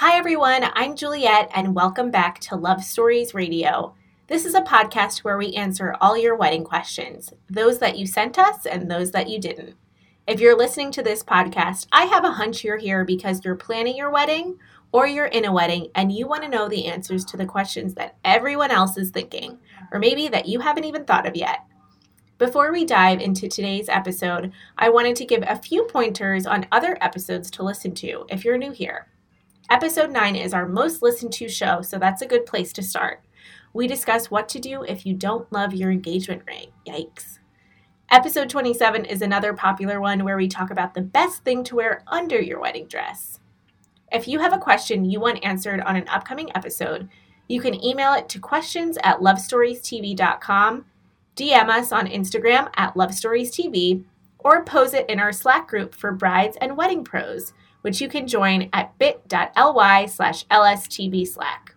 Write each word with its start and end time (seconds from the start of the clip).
Hi, 0.00 0.16
everyone. 0.16 0.62
I'm 0.74 0.94
Juliet, 0.94 1.50
and 1.52 1.74
welcome 1.74 2.12
back 2.12 2.38
to 2.42 2.54
Love 2.54 2.84
Stories 2.84 3.34
Radio. 3.34 3.96
This 4.28 4.44
is 4.44 4.54
a 4.54 4.60
podcast 4.60 5.24
where 5.24 5.36
we 5.36 5.54
answer 5.54 5.96
all 6.00 6.16
your 6.16 6.36
wedding 6.36 6.62
questions, 6.62 7.32
those 7.50 7.80
that 7.80 7.98
you 7.98 8.06
sent 8.06 8.38
us 8.38 8.64
and 8.64 8.88
those 8.88 9.10
that 9.10 9.28
you 9.28 9.40
didn't. 9.40 9.74
If 10.28 10.38
you're 10.38 10.56
listening 10.56 10.92
to 10.92 11.02
this 11.02 11.24
podcast, 11.24 11.88
I 11.90 12.04
have 12.04 12.24
a 12.24 12.30
hunch 12.30 12.62
you're 12.62 12.76
here 12.76 13.04
because 13.04 13.44
you're 13.44 13.56
planning 13.56 13.96
your 13.96 14.12
wedding 14.12 14.60
or 14.92 15.08
you're 15.08 15.26
in 15.26 15.46
a 15.46 15.52
wedding 15.52 15.88
and 15.96 16.12
you 16.12 16.28
want 16.28 16.44
to 16.44 16.48
know 16.48 16.68
the 16.68 16.86
answers 16.86 17.24
to 17.24 17.36
the 17.36 17.44
questions 17.44 17.94
that 17.94 18.18
everyone 18.24 18.70
else 18.70 18.96
is 18.96 19.10
thinking, 19.10 19.58
or 19.90 19.98
maybe 19.98 20.28
that 20.28 20.46
you 20.46 20.60
haven't 20.60 20.84
even 20.84 21.06
thought 21.06 21.26
of 21.26 21.34
yet. 21.34 21.64
Before 22.38 22.70
we 22.70 22.84
dive 22.84 23.20
into 23.20 23.48
today's 23.48 23.88
episode, 23.88 24.52
I 24.78 24.90
wanted 24.90 25.16
to 25.16 25.26
give 25.26 25.42
a 25.44 25.60
few 25.60 25.86
pointers 25.86 26.46
on 26.46 26.68
other 26.70 26.96
episodes 27.00 27.50
to 27.50 27.64
listen 27.64 27.96
to 27.96 28.26
if 28.28 28.44
you're 28.44 28.58
new 28.58 28.70
here. 28.70 29.08
Episode 29.70 30.10
9 30.10 30.34
is 30.34 30.54
our 30.54 30.66
most 30.66 31.02
listened 31.02 31.30
to 31.30 31.46
show, 31.46 31.82
so 31.82 31.98
that's 31.98 32.22
a 32.22 32.26
good 32.26 32.46
place 32.46 32.72
to 32.72 32.82
start. 32.82 33.20
We 33.74 33.86
discuss 33.86 34.30
what 34.30 34.48
to 34.48 34.58
do 34.58 34.82
if 34.82 35.04
you 35.04 35.12
don't 35.12 35.52
love 35.52 35.74
your 35.74 35.90
engagement 35.90 36.42
ring. 36.46 36.68
Yikes. 36.86 37.38
Episode 38.10 38.48
27 38.48 39.04
is 39.04 39.20
another 39.20 39.52
popular 39.52 40.00
one 40.00 40.24
where 40.24 40.38
we 40.38 40.48
talk 40.48 40.70
about 40.70 40.94
the 40.94 41.02
best 41.02 41.44
thing 41.44 41.62
to 41.64 41.76
wear 41.76 42.02
under 42.06 42.40
your 42.40 42.58
wedding 42.58 42.86
dress. 42.86 43.40
If 44.10 44.26
you 44.26 44.38
have 44.38 44.54
a 44.54 44.58
question 44.58 45.04
you 45.04 45.20
want 45.20 45.44
answered 45.44 45.82
on 45.82 45.96
an 45.96 46.08
upcoming 46.08 46.48
episode, 46.56 47.06
you 47.46 47.60
can 47.60 47.84
email 47.84 48.14
it 48.14 48.26
to 48.30 48.38
questions 48.38 48.96
at 49.04 49.20
lovestoriestv.com, 49.20 50.86
DM 51.36 51.68
us 51.68 51.92
on 51.92 52.06
Instagram 52.06 52.70
at 52.76 52.94
lovestoriestv, 52.94 54.02
or 54.38 54.64
pose 54.64 54.94
it 54.94 55.10
in 55.10 55.20
our 55.20 55.32
Slack 55.32 55.68
group 55.68 55.94
for 55.94 56.10
brides 56.12 56.56
and 56.58 56.74
wedding 56.74 57.04
pros 57.04 57.52
which 57.82 58.00
you 58.00 58.08
can 58.08 58.26
join 58.26 58.68
at 58.72 58.96
bit.ly 58.98 60.06
slash 60.06 60.46
lstbslack. 60.46 61.70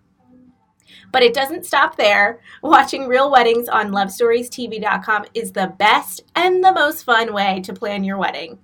But 1.12 1.24
it 1.24 1.34
doesn't 1.34 1.66
stop 1.66 1.98
there. 1.98 2.40
Watching 2.64 3.08
real 3.08 3.30
weddings 3.30 3.68
on 3.68 3.92
lovestoriestv.com 3.92 5.26
is 5.34 5.52
the 5.52 5.74
best 5.78 6.22
and 6.36 6.64
the 6.64 6.72
most 6.72 7.04
fun 7.04 7.34
way 7.34 7.62
to 7.62 7.74
plan 7.74 8.04
your 8.04 8.18
wedding. 8.18 8.60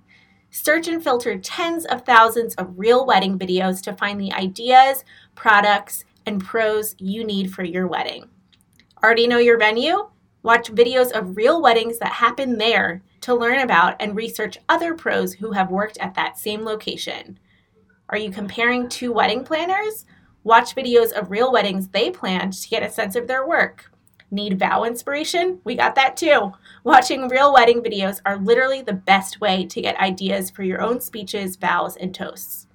Search 0.50 0.88
and 0.88 1.02
filter 1.02 1.36
tens 1.38 1.84
of 1.84 2.06
thousands 2.06 2.54
of 2.54 2.78
real 2.78 3.04
wedding 3.04 3.38
videos 3.38 3.82
to 3.82 3.92
find 3.92 4.18
the 4.18 4.32
ideas, 4.32 5.04
products, 5.34 6.04
and 6.24 6.42
pros 6.42 6.94
you 6.98 7.22
need 7.22 7.52
for 7.52 7.64
your 7.64 7.86
wedding. 7.86 8.28
Already 9.02 9.26
know 9.26 9.38
your 9.38 9.58
venue? 9.58 10.08
Watch 10.48 10.72
videos 10.72 11.12
of 11.12 11.36
real 11.36 11.60
weddings 11.60 11.98
that 11.98 12.10
happen 12.12 12.56
there 12.56 13.02
to 13.20 13.34
learn 13.34 13.58
about 13.58 13.96
and 14.00 14.16
research 14.16 14.56
other 14.66 14.94
pros 14.94 15.34
who 15.34 15.52
have 15.52 15.70
worked 15.70 15.98
at 15.98 16.14
that 16.14 16.38
same 16.38 16.64
location. 16.64 17.38
Are 18.08 18.16
you 18.16 18.30
comparing 18.30 18.88
two 18.88 19.12
wedding 19.12 19.44
planners? 19.44 20.06
Watch 20.44 20.74
videos 20.74 21.12
of 21.12 21.30
real 21.30 21.52
weddings 21.52 21.88
they 21.88 22.10
planned 22.10 22.54
to 22.54 22.68
get 22.70 22.82
a 22.82 22.90
sense 22.90 23.14
of 23.14 23.26
their 23.26 23.46
work. 23.46 23.92
Need 24.30 24.58
vow 24.58 24.84
inspiration? 24.84 25.60
We 25.64 25.74
got 25.74 25.94
that 25.96 26.16
too. 26.16 26.52
Watching 26.82 27.28
real 27.28 27.52
wedding 27.52 27.82
videos 27.82 28.22
are 28.24 28.38
literally 28.38 28.80
the 28.80 28.94
best 28.94 29.42
way 29.42 29.66
to 29.66 29.82
get 29.82 30.00
ideas 30.00 30.48
for 30.48 30.62
your 30.62 30.80
own 30.80 31.02
speeches, 31.02 31.56
vows, 31.56 31.94
and 31.94 32.14
toasts. 32.14 32.67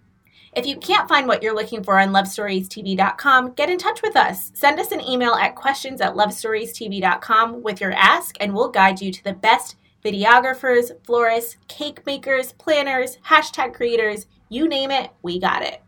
If 0.56 0.68
you 0.68 0.78
can't 0.78 1.10
find 1.10 1.28
what 1.28 1.42
you're 1.42 1.56
looking 1.56 1.84
for 1.84 2.00
on 2.00 2.10
lovestoriestv.com, 2.10 3.54
get 3.54 3.70
in 3.70 3.78
touch 3.78 4.02
with 4.02 4.16
us. 4.16 4.52
Send 4.54 4.80
us 4.80 4.92
an 4.92 5.02
email 5.02 5.34
at 5.34 5.56
questions 5.56 6.00
at 6.00 6.14
lovestoriestv.com 6.14 7.64
with 7.64 7.82
your 7.82 7.92
ask, 7.94 8.38
and 8.40 8.54
we'll 8.54 8.70
guide 8.70 9.02
you 9.02 9.12
to 9.12 9.24
the 9.24 9.34
best 9.34 9.76
videographers, 10.04 10.92
florists, 11.06 11.58
cake 11.68 12.06
makers, 12.06 12.54
planners, 12.54 13.18
hashtag 13.26 13.74
creators, 13.74 14.28
you 14.50 14.68
name 14.68 14.92
it, 14.92 15.12
we 15.22 15.40
got 15.40 15.64
it. 15.64 15.83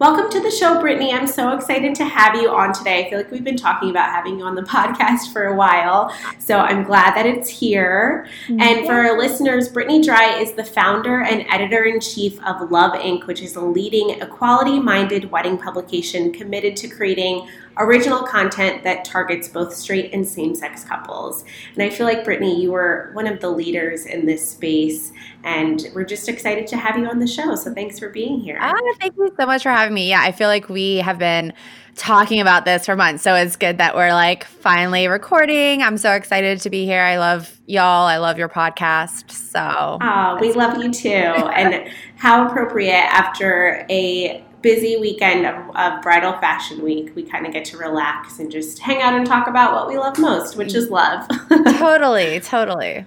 Welcome 0.00 0.30
to 0.30 0.38
the 0.38 0.50
show, 0.52 0.80
Brittny. 0.80 1.12
I'm 1.12 1.26
so 1.26 1.56
excited 1.56 1.92
to 1.96 2.04
have 2.04 2.36
you 2.36 2.50
on 2.50 2.72
today. 2.72 3.04
I 3.04 3.10
feel 3.10 3.18
like 3.18 3.32
we've 3.32 3.42
been 3.42 3.56
talking 3.56 3.90
about 3.90 4.12
having 4.12 4.38
you 4.38 4.44
on 4.44 4.54
the 4.54 4.62
podcast 4.76 5.32
for 5.32 5.46
a 5.46 5.56
while, 5.56 6.14
so 6.38 6.60
I'm 6.60 6.84
glad 6.84 7.16
that 7.16 7.26
it's 7.26 7.48
here. 7.48 8.28
Mm-hmm. 8.46 8.60
And 8.60 8.86
for 8.86 8.92
our 8.92 9.18
listeners, 9.18 9.68
Brittny 9.68 10.00
Drye 10.00 10.40
is 10.40 10.52
the 10.52 10.62
founder 10.62 11.22
and 11.22 11.44
editor 11.50 11.82
in 11.82 11.98
chief 11.98 12.40
of 12.44 12.70
Love 12.70 12.92
Inc., 12.92 13.26
which 13.26 13.42
is 13.42 13.56
a 13.56 13.60
leading 13.60 14.10
equality 14.10 14.78
minded 14.78 15.32
wedding 15.32 15.58
publication 15.58 16.32
committed 16.32 16.76
to 16.76 16.86
creating 16.86 17.48
original 17.78 18.22
content 18.22 18.82
that 18.84 19.04
targets 19.04 19.48
both 19.48 19.74
straight 19.74 20.12
and 20.12 20.26
same 20.26 20.54
sex 20.54 20.84
couples. 20.84 21.44
And 21.74 21.82
I 21.82 21.90
feel 21.90 22.06
like, 22.06 22.24
Brittny, 22.24 22.60
you 22.60 22.72
were 22.72 23.10
one 23.14 23.26
of 23.26 23.40
the 23.40 23.50
leaders 23.50 24.06
in 24.06 24.26
this 24.26 24.50
space, 24.50 25.12
and 25.44 25.86
we're 25.94 26.04
just 26.04 26.28
excited 26.28 26.66
to 26.68 26.76
have 26.76 26.98
you 26.98 27.06
on 27.06 27.18
the 27.18 27.26
show. 27.26 27.54
So 27.54 27.72
thanks 27.72 27.98
for 27.98 28.08
being 28.08 28.40
here. 28.40 28.58
Ah, 28.60 28.74
thank 29.00 29.16
you 29.16 29.32
so 29.38 29.46
much 29.46 29.62
for 29.62 29.70
having 29.70 29.94
me. 29.94 30.08
Yeah, 30.08 30.20
I 30.20 30.32
feel 30.32 30.48
like 30.48 30.68
we 30.68 30.96
have 30.96 31.18
been 31.18 31.52
talking 31.98 32.40
about 32.40 32.64
this 32.64 32.86
for 32.86 32.96
months. 32.96 33.22
So 33.22 33.34
it's 33.34 33.56
good 33.56 33.78
that 33.78 33.94
we're 33.94 34.12
like 34.12 34.44
finally 34.44 35.08
recording. 35.08 35.82
I'm 35.82 35.98
so 35.98 36.12
excited 36.12 36.60
to 36.60 36.70
be 36.70 36.84
here. 36.84 37.02
I 37.02 37.18
love 37.18 37.60
y'all. 37.66 38.06
I 38.06 38.18
love 38.18 38.38
your 38.38 38.48
podcast. 38.48 39.30
So, 39.30 39.98
oh, 40.00 40.38
we 40.40 40.52
love 40.52 40.80
you 40.82 40.92
too. 40.92 41.08
and 41.08 41.90
how 42.16 42.46
appropriate 42.46 42.92
after 42.92 43.84
a 43.90 44.44
busy 44.62 44.96
weekend 44.96 45.46
of, 45.46 45.76
of, 45.76 46.02
bridal 46.02 46.32
fashion 46.34 46.82
week, 46.82 47.14
we 47.14 47.22
kind 47.22 47.46
of 47.46 47.52
get 47.52 47.64
to 47.66 47.76
relax 47.76 48.38
and 48.38 48.50
just 48.50 48.78
hang 48.78 49.02
out 49.02 49.14
and 49.14 49.26
talk 49.26 49.46
about 49.46 49.72
what 49.72 49.88
we 49.88 49.98
love 49.98 50.18
most, 50.18 50.56
which 50.56 50.74
is 50.74 50.90
love. 50.90 51.28
totally, 51.78 52.40
totally. 52.40 53.06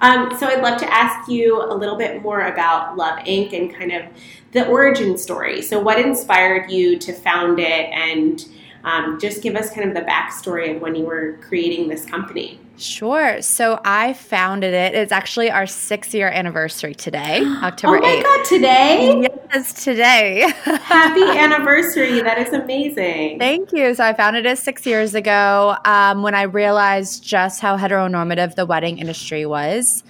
Um, 0.00 0.36
so 0.36 0.46
I'd 0.46 0.62
love 0.62 0.78
to 0.80 0.92
ask 0.92 1.28
you 1.28 1.62
a 1.62 1.74
little 1.74 1.96
bit 1.96 2.22
more 2.22 2.42
about 2.42 2.96
Love 2.96 3.18
Inc. 3.20 3.52
and 3.52 3.74
kind 3.74 3.92
of 3.92 4.04
the 4.52 4.66
origin 4.66 5.16
story. 5.16 5.62
So, 5.62 5.80
what 5.80 5.98
inspired 5.98 6.70
you 6.70 6.98
to 6.98 7.12
found 7.12 7.58
it, 7.58 7.90
and 7.92 8.44
um, 8.84 9.18
just 9.20 9.42
give 9.42 9.56
us 9.56 9.70
kind 9.70 9.88
of 9.88 9.94
the 9.94 10.08
backstory 10.08 10.74
of 10.74 10.82
when 10.82 10.94
you 10.94 11.04
were 11.04 11.38
creating 11.40 11.88
this 11.88 12.04
company. 12.04 12.60
Sure. 12.76 13.40
So 13.40 13.80
I 13.84 14.14
founded 14.14 14.74
it. 14.74 14.94
It's 14.94 15.12
actually 15.12 15.50
our 15.50 15.66
six 15.66 16.12
year 16.12 16.28
anniversary 16.28 16.94
today, 16.94 17.42
October 17.62 17.98
8th. 17.98 18.00
Oh 18.00 18.02
my 18.02 18.16
8th. 18.16 18.22
God, 18.22 18.44
today? 18.44 19.28
Yes, 19.52 19.84
today. 19.84 20.52
Happy 20.64 21.22
anniversary. 21.22 22.20
That 22.20 22.38
is 22.38 22.52
amazing. 22.52 23.38
Thank 23.38 23.72
you. 23.72 23.94
So 23.94 24.04
I 24.04 24.12
founded 24.14 24.46
it 24.46 24.58
six 24.58 24.84
years 24.86 25.14
ago 25.14 25.76
um, 25.84 26.22
when 26.22 26.34
I 26.34 26.42
realized 26.42 27.22
just 27.22 27.60
how 27.60 27.76
heteronormative 27.76 28.56
the 28.56 28.66
wedding 28.66 28.98
industry 28.98 29.46
was 29.46 30.02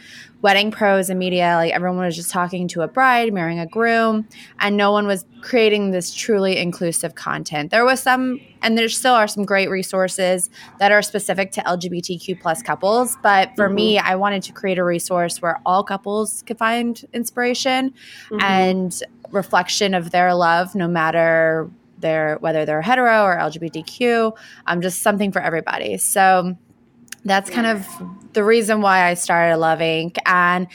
wedding 0.44 0.70
pros 0.70 1.08
and 1.08 1.18
media, 1.18 1.54
like 1.56 1.72
everyone 1.72 2.04
was 2.04 2.14
just 2.14 2.30
talking 2.30 2.68
to 2.68 2.82
a 2.82 2.86
bride, 2.86 3.32
marrying 3.32 3.58
a 3.58 3.66
groom, 3.66 4.28
and 4.60 4.76
no 4.76 4.92
one 4.92 5.06
was 5.06 5.24
creating 5.40 5.90
this 5.90 6.14
truly 6.14 6.58
inclusive 6.58 7.14
content. 7.14 7.70
There 7.70 7.82
was 7.82 8.02
some, 8.02 8.38
and 8.60 8.76
there 8.76 8.90
still 8.90 9.14
are 9.14 9.26
some 9.26 9.46
great 9.46 9.70
resources 9.70 10.50
that 10.80 10.92
are 10.92 11.00
specific 11.00 11.50
to 11.52 11.62
LGBTQ 11.62 12.42
plus 12.42 12.62
couples. 12.62 13.16
But 13.22 13.56
for 13.56 13.68
mm-hmm. 13.68 13.74
me, 13.74 13.98
I 13.98 14.16
wanted 14.16 14.42
to 14.42 14.52
create 14.52 14.76
a 14.76 14.84
resource 14.84 15.40
where 15.40 15.62
all 15.64 15.82
couples 15.82 16.42
could 16.46 16.58
find 16.58 17.02
inspiration 17.14 17.94
mm-hmm. 18.28 18.42
and 18.42 19.02
reflection 19.30 19.94
of 19.94 20.10
their 20.10 20.34
love, 20.34 20.74
no 20.74 20.86
matter 20.86 21.70
their 22.00 22.36
whether 22.40 22.66
they're 22.66 22.82
hetero 22.82 23.22
or 23.22 23.38
LGBTQ. 23.38 24.36
Um, 24.66 24.82
just 24.82 25.00
something 25.00 25.32
for 25.32 25.40
everybody. 25.40 25.96
So 25.96 26.58
that's 27.24 27.50
kind 27.50 27.66
of 27.66 27.86
the 28.32 28.44
reason 28.44 28.80
why 28.80 29.08
I 29.08 29.14
started 29.14 29.56
Love 29.56 29.78
Inc. 29.78 30.16
And 30.26 30.68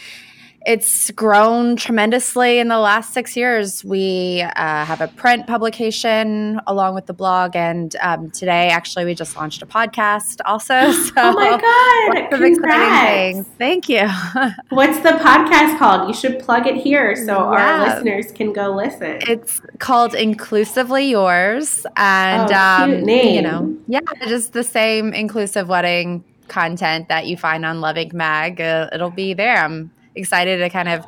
it's 0.66 1.10
grown 1.12 1.78
tremendously 1.78 2.60
in 2.60 2.68
the 2.68 2.80
last 2.80 3.14
six 3.14 3.38
years. 3.38 3.84
We 3.84 4.42
uh, 4.42 4.86
have 4.86 5.00
a 5.02 5.08
print 5.08 5.48
publication 5.48 6.60
along 6.68 6.96
with 6.96 7.06
the 7.06 7.14
blog, 7.14 7.56
and 7.56 7.96
um, 8.02 8.30
today 8.32 8.68
actually 8.68 9.06
we 9.06 9.16
just 9.16 9.36
launched 9.36 9.62
a 9.62 9.66
podcast 9.66 10.42
also. 10.46 10.92
So 11.10 11.14
oh 11.18 11.34
my 11.34 11.58
god! 11.58 12.30
Congrats! 12.30 13.48
Thank 13.58 13.90
you. 13.90 14.08
What's 14.70 15.00
the 15.00 15.12
podcast 15.12 15.80
called? 15.80 16.08
You 16.08 16.14
should 16.14 16.40
plug 16.40 16.68
it 16.68 16.76
here 16.76 17.16
so 17.16 17.24
yeah. 17.26 17.38
our 17.38 17.90
listeners 17.90 18.32
can 18.32 18.54
go 18.54 18.76
listen. 18.76 19.20
It's 19.28 19.62
called 19.80 20.14
Inclusively 20.14 21.10
Yours, 21.10 21.86
and 21.96 22.52
oh, 22.52 22.56
um, 22.56 23.10
you 23.10 23.42
know, 23.42 23.76
yeah, 23.88 24.02
just 24.28 24.54
the 24.54 24.64
same 24.64 25.14
inclusive 25.14 25.68
wedding 25.68 26.24
content 26.50 27.08
that 27.10 27.28
you 27.28 27.38
find 27.38 27.66
on 27.66 27.82
Love 27.82 27.96
Inc 27.96 28.14
Mag. 28.14 28.60
Uh, 28.60 28.90
it'll 28.92 29.10
be 29.10 29.34
there. 29.34 29.64
I'm 29.64 29.92
excited 30.16 30.58
to 30.58 30.70
kind 30.70 30.90
of 30.90 31.06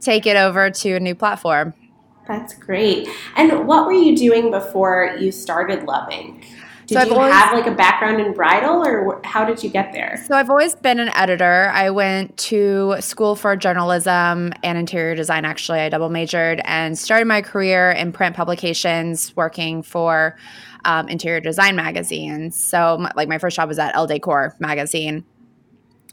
take 0.00 0.26
it 0.26 0.36
over 0.36 0.70
to 0.70 0.94
a 0.94 1.00
new 1.00 1.14
platform. 1.14 1.74
That's 2.26 2.54
great. 2.54 3.08
And 3.36 3.66
what 3.66 3.86
were 3.86 3.92
you 3.92 4.16
doing 4.16 4.50
before 4.50 5.16
you 5.18 5.30
started 5.30 5.84
Love 5.84 6.08
Inc? 6.10 6.44
Did 6.86 6.98
so 6.98 7.04
you 7.04 7.14
always, 7.14 7.32
have 7.32 7.54
like 7.54 7.66
a 7.66 7.74
background 7.74 8.20
in 8.20 8.34
bridal 8.34 8.86
or 8.86 9.20
how 9.24 9.44
did 9.44 9.62
you 9.62 9.70
get 9.70 9.92
there? 9.92 10.22
So 10.26 10.36
I've 10.36 10.50
always 10.50 10.74
been 10.74 11.00
an 11.00 11.08
editor. 11.14 11.70
I 11.72 11.90
went 11.90 12.36
to 12.38 12.96
school 13.00 13.36
for 13.36 13.56
journalism 13.56 14.52
and 14.62 14.78
interior 14.78 15.14
design 15.14 15.46
actually. 15.46 15.80
I 15.80 15.88
double 15.88 16.10
majored 16.10 16.60
and 16.64 16.98
started 16.98 17.26
my 17.26 17.40
career 17.40 17.90
in 17.90 18.12
print 18.12 18.36
publications 18.36 19.34
working 19.34 19.82
for 19.82 20.36
um, 20.84 21.08
interior 21.08 21.40
design 21.40 21.76
magazines. 21.76 22.62
So, 22.62 22.98
my, 22.98 23.10
like, 23.16 23.28
my 23.28 23.38
first 23.38 23.56
job 23.56 23.68
was 23.68 23.78
at 23.78 23.94
Elle 23.94 24.06
Decor 24.06 24.56
magazine. 24.60 25.24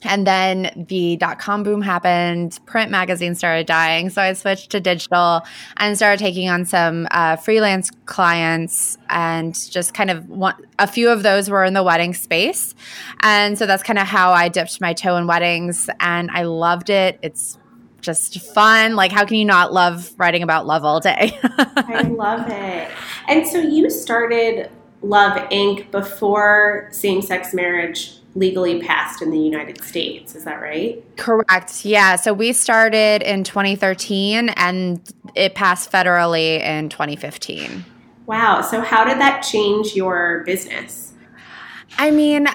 and 0.04 0.26
then 0.26 0.86
the 0.90 1.16
dot 1.18 1.40
com 1.40 1.64
boom 1.64 1.82
happened. 1.82 2.60
Print 2.66 2.90
magazines 2.90 3.38
started 3.38 3.68
dying. 3.68 4.10
So 4.10 4.22
I 4.22 4.34
switched 4.34 4.72
to 4.72 4.80
digital 4.80 5.42
and 5.78 5.96
started 5.96 6.20
taking 6.20 6.50
on 6.50 6.66
some 6.66 7.08
uh, 7.12 7.36
freelance 7.36 7.92
clients. 8.06 8.98
And 9.10 9.54
just 9.70 9.94
kind 9.94 10.10
of 10.10 10.28
want, 10.30 10.58
a 10.80 10.88
few 10.88 11.10
of 11.10 11.24
those 11.24 11.50
were 11.50 11.64
in 11.64 11.74
the 11.74 11.84
wedding 11.84 12.14
space. 12.14 12.74
And 13.22 13.58
so 13.58 13.66
that's 13.66 13.84
kind 13.84 14.00
of 14.00 14.08
how 14.08 14.32
I 14.32 14.50
dipped 14.50 14.82
my 14.82 14.94
toe 14.94 15.18
in 15.18 15.28
weddings. 15.28 15.90
And 16.00 16.32
I 16.32 16.44
loved 16.44 16.90
it. 16.90 17.20
It's 17.22 17.58
just 18.01 18.39
fun. 18.53 18.95
Like, 18.95 19.12
how 19.12 19.25
can 19.25 19.38
you 19.38 19.45
not 19.45 19.74
love 19.74 20.12
writing 20.18 20.44
about 20.44 20.65
love 20.65 20.83
all 20.83 21.00
day? 21.00 21.38
I 21.44 22.01
love 22.18 22.50
it. 22.50 22.89
And 23.27 23.48
so 23.48 23.59
you 23.59 23.89
started 23.89 24.69
Love 25.01 25.38
Inc. 25.50 25.89
before 25.92 26.88
same 26.92 27.21
sex 27.21 27.53
marriage 27.53 28.13
legally 28.36 28.81
passed 28.81 29.21
in 29.21 29.30
the 29.31 29.39
United 29.39 29.83
States. 29.83 30.36
Is 30.36 30.44
that 30.45 30.62
right? 30.62 31.03
Correct. 31.18 31.83
Yeah. 31.86 32.15
So 32.15 32.33
we 32.33 32.53
started 32.53 33.21
in 33.24 33.44
2013 33.44 34.50
and 34.50 35.01
it 35.36 35.56
passed 35.56 35.92
federally 35.92 36.59
in 36.62 36.89
2015. 36.89 37.83
Wow. 38.25 38.62
So, 38.62 38.81
how 38.81 39.03
did 39.03 39.19
that 39.19 39.42
change 39.42 39.95
your 39.95 40.44
business? 40.45 41.13
I 41.98 42.12
mean, 42.12 42.48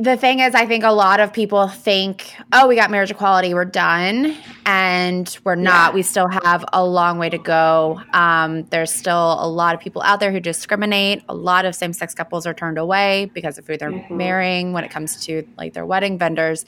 the 0.00 0.16
thing 0.16 0.40
is, 0.40 0.54
I 0.54 0.66
think 0.66 0.82
a 0.82 0.92
lot 0.92 1.20
of 1.20 1.32
people 1.32 1.68
think, 1.68 2.34
oh, 2.52 2.66
we 2.66 2.74
got 2.74 2.90
marriage 2.90 3.10
equality, 3.10 3.54
we're 3.54 3.64
done. 3.64 4.36
And 4.66 5.36
we're 5.44 5.56
not. 5.56 5.90
Yeah. 5.90 5.94
We 5.94 6.02
still 6.02 6.28
have 6.28 6.64
a 6.72 6.84
long 6.84 7.18
way 7.18 7.28
to 7.28 7.38
go. 7.38 8.00
Um, 8.12 8.62
there's 8.64 8.92
still 8.92 9.36
a 9.42 9.48
lot 9.48 9.74
of 9.74 9.80
people 9.80 10.00
out 10.02 10.20
there 10.20 10.30
who 10.30 10.38
discriminate. 10.38 11.22
A 11.28 11.34
lot 11.34 11.64
of 11.64 11.74
same 11.74 11.92
sex 11.92 12.14
couples 12.14 12.46
are 12.46 12.54
turned 12.54 12.78
away 12.78 13.30
because 13.34 13.58
of 13.58 13.66
who 13.66 13.76
they're 13.76 13.90
mm-hmm. 13.90 14.16
marrying 14.16 14.72
when 14.72 14.84
it 14.84 14.90
comes 14.90 15.24
to 15.26 15.46
like 15.58 15.72
their 15.72 15.84
wedding 15.84 16.18
vendors. 16.18 16.64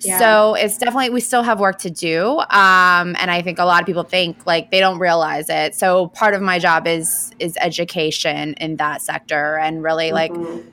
Yeah. 0.00 0.18
So 0.18 0.54
it's 0.54 0.78
definitely, 0.78 1.10
we 1.10 1.20
still 1.20 1.42
have 1.42 1.60
work 1.60 1.78
to 1.80 1.90
do. 1.90 2.38
Um, 2.38 3.16
and 3.18 3.30
I 3.30 3.42
think 3.42 3.58
a 3.58 3.64
lot 3.64 3.82
of 3.82 3.86
people 3.86 4.04
think 4.04 4.46
like 4.46 4.70
they 4.70 4.80
don't 4.80 4.98
realize 4.98 5.50
it. 5.50 5.74
So 5.74 6.08
part 6.08 6.34
of 6.34 6.42
my 6.42 6.58
job 6.58 6.86
is, 6.86 7.32
is 7.38 7.56
education 7.60 8.54
in 8.54 8.76
that 8.76 9.02
sector 9.02 9.58
and 9.58 9.82
really 9.82 10.10
mm-hmm. 10.10 10.54
like, 10.54 10.64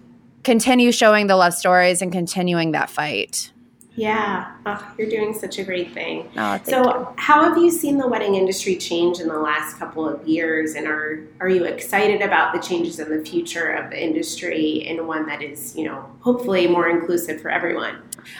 continue 0.43 0.91
showing 0.91 1.27
the 1.27 1.35
love 1.35 1.53
stories 1.53 2.01
and 2.01 2.11
continuing 2.11 2.71
that 2.71 2.89
fight. 2.89 3.51
Yeah, 3.97 4.51
oh, 4.67 4.93
you're 4.99 5.09
doing 5.09 5.33
such 5.33 5.57
a 5.57 5.63
great 5.63 5.91
thing. 5.91 6.29
Oh, 6.37 6.59
so, 6.63 6.83
you. 6.83 7.07
how 7.15 7.43
have 7.43 7.57
you 7.57 7.71
seen 7.71 7.97
the 7.97 8.07
wedding 8.07 8.35
industry 8.35 8.75
change 8.75 9.19
in 9.19 9.27
the 9.27 9.39
last 9.39 9.79
couple 9.79 10.07
of 10.07 10.25
years, 10.27 10.75
and 10.75 10.85
are 10.85 11.23
are 11.39 11.49
you 11.49 11.63
excited 11.63 12.21
about 12.21 12.53
the 12.53 12.59
changes 12.59 12.99
in 12.99 13.09
the 13.09 13.25
future 13.25 13.71
of 13.71 13.89
the 13.89 14.01
industry 14.01 14.87
in 14.87 15.07
one 15.07 15.25
that 15.25 15.41
is, 15.41 15.75
you 15.75 15.85
know, 15.85 16.07
hopefully 16.19 16.67
more 16.67 16.87
inclusive 16.87 17.41
for 17.41 17.49
everyone? 17.49 17.97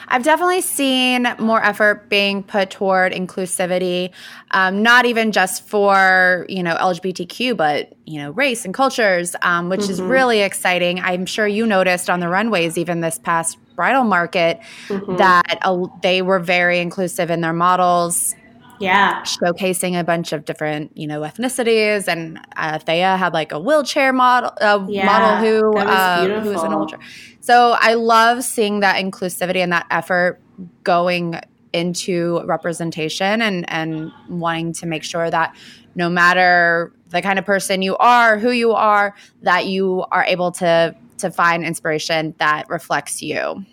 I've 0.09 0.21
definitely 0.21 0.62
seen 0.62 1.27
more 1.39 1.63
effort 1.63 2.07
being 2.07 2.44
put 2.44 2.69
toward 2.69 3.12
inclusivity, 3.12 4.12
um, 4.51 4.83
not 4.83 5.07
even 5.07 5.31
just 5.31 5.68
for 5.68 6.45
you 6.48 6.62
know 6.62 6.75
LGBTQ, 6.75 7.57
but 7.57 7.98
you 8.06 8.19
know 8.19 8.30
race 8.30 8.63
and 8.63 8.75
cultures, 8.75 9.36
um, 9.42 9.69
which 9.69 9.81
mm-hmm. 9.81 9.92
is 9.92 10.01
really 10.04 10.42
exciting. 10.42 11.00
I'm 11.00 11.25
sure 11.25 11.48
you 11.48 11.65
noticed 11.65 12.12
on 12.12 12.19
the 12.19 12.27
runways 12.27 12.77
even 12.77 13.01
this 13.01 13.18
past 13.18 13.57
bridal 13.77 14.03
market 14.03 14.59
mm-hmm. 14.89 15.15
that 15.15 15.59
uh, 15.62 15.88
they 16.01 16.21
were 16.21 16.39
very 16.39 16.79
inclusive 16.79 17.31
in 17.31 17.39
their 17.39 17.53
models 17.53 18.35
yeah. 18.79 19.24
showcasing 19.24 20.00
a 20.00 20.03
bunch 20.03 20.33
of 20.33 20.44
different 20.44 20.95
you 20.97 21.07
know 21.07 21.21
ethnicities. 21.21 22.09
And 22.09 22.39
uh, 22.57 22.79
Thea 22.79 23.15
had 23.15 23.33
like 23.33 23.53
a 23.53 23.59
wheelchair 23.59 24.12
model 24.12 24.51
uh, 24.59 24.85
yeah, 24.89 25.06
model 25.06 25.38
who 25.38 25.77
uh, 25.77 26.41
who 26.41 26.50
was 26.50 26.63
an 26.63 26.74
older 26.74 27.00
so 27.47 27.77
I 27.79 27.94
love 27.94 28.44
seeing 28.44 28.81
that 28.81 29.01
inclusivity 29.01 29.59
and 29.59 29.71
that 29.71 29.88
effort 29.89 30.41
going 30.83 31.39
into 31.71 32.41
representation 32.45 33.41
and 33.41 33.63
and 33.69 34.12
wanting 34.27 34.73
to 34.73 34.85
make 34.85 35.06
sure 35.06 35.30
that 35.30 35.56
no 35.95 36.09
matter 36.09 36.91
the 37.07 37.21
kind 37.21 37.39
of 37.39 37.45
person 37.45 37.81
you 37.81 37.95
are 37.97 38.38
who 38.38 38.51
you 38.51 38.73
are 38.73 39.15
that 39.44 39.65
you 39.65 40.03
are 40.12 40.25
able 40.25 40.51
to 40.51 40.94
to 41.18 41.31
find 41.31 41.64
inspiration 41.64 42.34
that 42.38 42.68
reflects 42.69 43.22
you 43.22 43.66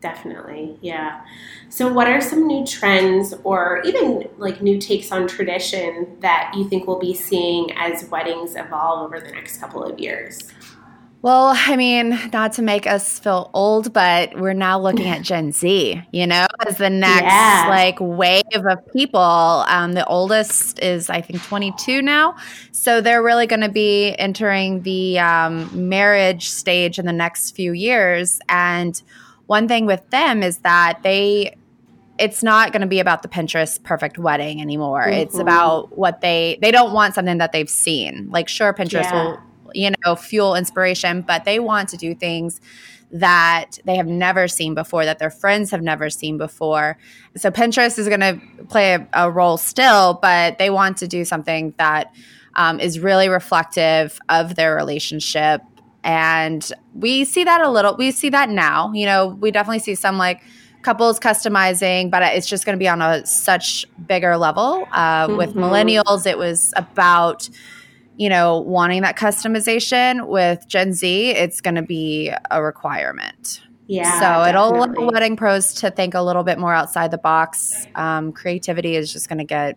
definitely 0.00 0.76
yeah 0.80 1.22
so, 1.74 1.92
what 1.92 2.06
are 2.06 2.20
some 2.20 2.46
new 2.46 2.64
trends 2.64 3.34
or 3.42 3.82
even 3.84 4.28
like 4.38 4.62
new 4.62 4.78
takes 4.78 5.10
on 5.10 5.26
tradition 5.26 6.06
that 6.20 6.54
you 6.56 6.68
think 6.68 6.86
we'll 6.86 7.00
be 7.00 7.14
seeing 7.14 7.72
as 7.76 8.08
weddings 8.10 8.54
evolve 8.54 9.04
over 9.04 9.18
the 9.18 9.32
next 9.32 9.58
couple 9.58 9.82
of 9.82 9.98
years? 9.98 10.52
Well, 11.24 11.54
I 11.56 11.76
mean, 11.76 12.20
not 12.34 12.52
to 12.52 12.62
make 12.62 12.86
us 12.86 13.18
feel 13.18 13.48
old, 13.54 13.94
but 13.94 14.38
we're 14.38 14.52
now 14.52 14.78
looking 14.78 15.06
at 15.06 15.22
Gen 15.22 15.52
Z, 15.52 16.02
you 16.12 16.26
know, 16.26 16.46
as 16.66 16.76
the 16.76 16.90
next 16.90 17.22
yeah. 17.22 17.64
like 17.70 17.96
wave 17.98 18.42
of 18.52 18.92
people. 18.92 19.22
Um, 19.22 19.94
the 19.94 20.04
oldest 20.04 20.80
is, 20.80 21.08
I 21.08 21.22
think, 21.22 21.42
22 21.42 22.02
now. 22.02 22.36
So 22.72 23.00
they're 23.00 23.22
really 23.22 23.46
going 23.46 23.62
to 23.62 23.70
be 23.70 24.14
entering 24.18 24.82
the 24.82 25.18
um, 25.18 25.88
marriage 25.88 26.50
stage 26.50 26.98
in 26.98 27.06
the 27.06 27.12
next 27.14 27.52
few 27.52 27.72
years. 27.72 28.38
And 28.50 29.00
one 29.46 29.66
thing 29.66 29.86
with 29.86 30.06
them 30.10 30.42
is 30.42 30.58
that 30.58 30.98
they 31.02 31.56
it's 32.18 32.42
not 32.42 32.70
going 32.70 32.82
to 32.82 32.86
be 32.86 33.00
about 33.00 33.22
the 33.22 33.28
Pinterest 33.28 33.82
perfect 33.82 34.18
wedding 34.18 34.60
anymore. 34.60 35.04
Mm-hmm. 35.04 35.20
It's 35.20 35.38
about 35.38 35.96
what 35.96 36.20
they 36.20 36.58
they 36.60 36.70
don't 36.70 36.92
want 36.92 37.14
something 37.14 37.38
that 37.38 37.52
they've 37.52 37.70
seen. 37.70 38.28
Like 38.30 38.46
sure 38.46 38.74
Pinterest 38.74 39.04
yeah. 39.04 39.24
will 39.24 39.40
you 39.74 39.92
know 40.04 40.16
fuel 40.16 40.54
inspiration, 40.54 41.22
but 41.22 41.44
they 41.44 41.58
want 41.58 41.88
to 41.90 41.96
do 41.96 42.14
things 42.14 42.60
that 43.10 43.78
they 43.84 43.96
have 43.96 44.06
never 44.06 44.48
seen 44.48 44.74
before 44.74 45.04
that 45.04 45.18
their 45.18 45.30
friends 45.30 45.70
have 45.70 45.82
never 45.82 46.10
seen 46.10 46.36
before. 46.36 46.98
So 47.36 47.50
Pinterest 47.50 47.98
is 47.98 48.08
going 48.08 48.20
to 48.20 48.40
play 48.68 48.94
a, 48.94 49.06
a, 49.12 49.30
role 49.30 49.56
still, 49.56 50.18
but 50.20 50.58
they 50.58 50.68
want 50.68 50.96
to 50.96 51.06
do 51.06 51.24
something 51.24 51.74
that 51.76 52.12
um, 52.56 52.80
is 52.80 52.98
really 52.98 53.28
reflective 53.28 54.18
of 54.28 54.56
their 54.56 54.74
relationship 54.74 55.60
and 56.02 56.72
we 56.92 57.24
see 57.24 57.44
that 57.44 57.62
a 57.62 57.70
little 57.70 57.96
we 57.96 58.10
see 58.10 58.28
that 58.28 58.50
now 58.50 58.92
you 58.92 59.06
know 59.06 59.28
we 59.40 59.50
definitely 59.50 59.78
see 59.78 59.94
some 59.94 60.18
like 60.18 60.42
couples 60.84 61.18
customizing, 61.18 62.10
but 62.10 62.22
it's 62.22 62.46
just 62.46 62.64
going 62.64 62.76
to 62.76 62.78
be 62.78 62.88
on 62.88 63.02
a 63.02 63.26
such 63.26 63.86
bigger 64.06 64.36
level. 64.36 64.86
Uh, 64.92 65.26
mm-hmm. 65.26 65.36
With 65.36 65.54
millennials, 65.54 66.26
it 66.26 66.38
was 66.38 66.72
about 66.76 67.48
you 68.16 68.28
know 68.28 68.60
wanting 68.60 69.02
that 69.02 69.16
customization. 69.16 70.26
With 70.26 70.66
Gen 70.68 70.92
Z, 70.92 71.30
it's 71.30 71.60
going 71.60 71.74
to 71.74 71.82
be 71.82 72.32
a 72.50 72.62
requirement. 72.62 73.60
Yeah. 73.86 74.18
So 74.18 74.48
it'll 74.48 74.74
allow 74.74 75.10
wedding 75.10 75.36
pros 75.36 75.74
to 75.74 75.90
think 75.90 76.14
a 76.14 76.22
little 76.22 76.42
bit 76.42 76.58
more 76.58 76.72
outside 76.72 77.10
the 77.10 77.18
box. 77.18 77.86
Um, 77.94 78.32
creativity 78.32 78.96
is 78.96 79.12
just 79.12 79.28
going 79.28 79.38
to 79.38 79.44
get 79.44 79.76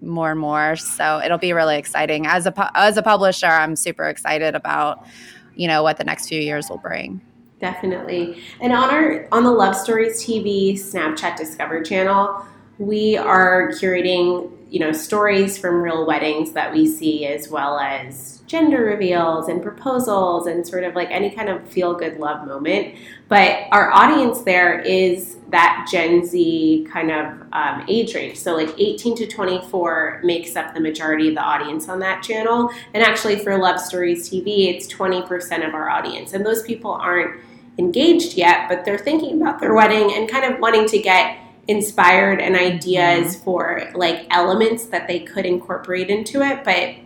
more 0.00 0.30
and 0.30 0.40
more. 0.40 0.76
So 0.76 1.20
it'll 1.24 1.38
be 1.38 1.52
really 1.52 1.76
exciting. 1.76 2.26
As 2.26 2.46
a 2.46 2.70
as 2.74 2.96
a 2.96 3.02
publisher, 3.02 3.46
I'm 3.46 3.76
super 3.76 4.08
excited 4.08 4.54
about 4.54 5.06
you 5.54 5.68
know 5.68 5.82
what 5.82 5.98
the 5.98 6.04
next 6.04 6.28
few 6.28 6.40
years 6.40 6.68
will 6.68 6.78
bring. 6.78 7.20
Definitely. 7.60 8.42
And 8.60 8.72
on 8.72 8.90
our 8.90 9.28
on 9.30 9.44
the 9.44 9.52
Love 9.52 9.76
Stories 9.76 10.24
TV 10.24 10.74
Snapchat 10.74 11.36
Discover 11.36 11.82
channel, 11.82 12.44
we 12.78 13.16
are 13.16 13.70
curating, 13.72 14.50
you 14.70 14.80
know, 14.80 14.92
stories 14.92 15.58
from 15.58 15.82
real 15.82 16.06
weddings 16.06 16.52
that 16.52 16.72
we 16.72 16.86
see 16.86 17.26
as 17.26 17.48
well 17.48 17.78
as 17.78 18.42
gender 18.46 18.84
reveals 18.84 19.48
and 19.48 19.62
proposals 19.62 20.46
and 20.46 20.66
sort 20.66 20.84
of 20.84 20.94
like 20.94 21.10
any 21.10 21.30
kind 21.30 21.48
of 21.48 21.66
feel 21.68 21.94
good 21.94 22.18
love 22.18 22.46
moment. 22.46 22.94
But 23.28 23.60
our 23.72 23.90
audience 23.92 24.42
there 24.42 24.80
is 24.80 25.38
that 25.48 25.86
Gen 25.90 26.24
Z 26.26 26.86
kind 26.90 27.10
of 27.10 27.46
um, 27.52 27.84
age 27.88 28.14
range. 28.14 28.38
So, 28.38 28.54
like 28.54 28.74
18 28.78 29.16
to 29.16 29.26
24 29.26 30.20
makes 30.24 30.56
up 30.56 30.74
the 30.74 30.80
majority 30.80 31.28
of 31.28 31.34
the 31.34 31.42
audience 31.42 31.88
on 31.88 31.98
that 32.00 32.22
channel. 32.22 32.70
And 32.94 33.02
actually, 33.02 33.38
for 33.38 33.56
Love 33.56 33.80
Stories 33.80 34.28
TV, 34.28 34.74
it's 34.74 34.92
20% 34.92 35.66
of 35.66 35.74
our 35.74 35.88
audience. 35.88 36.32
And 36.32 36.44
those 36.44 36.62
people 36.62 36.90
aren't 36.90 37.40
engaged 37.78 38.36
yet, 38.36 38.68
but 38.68 38.84
they're 38.84 38.98
thinking 38.98 39.40
about 39.40 39.60
their 39.60 39.74
wedding 39.74 40.12
and 40.14 40.28
kind 40.28 40.52
of 40.52 40.60
wanting 40.60 40.86
to 40.88 40.98
get 40.98 41.38
inspired 41.68 42.40
and 42.40 42.56
ideas 42.56 43.34
mm-hmm. 43.34 43.44
for 43.44 43.90
like 43.94 44.26
elements 44.30 44.86
that 44.86 45.06
they 45.08 45.20
could 45.20 45.46
incorporate 45.46 46.10
into 46.10 46.42
it. 46.42 46.64
But 46.64 46.96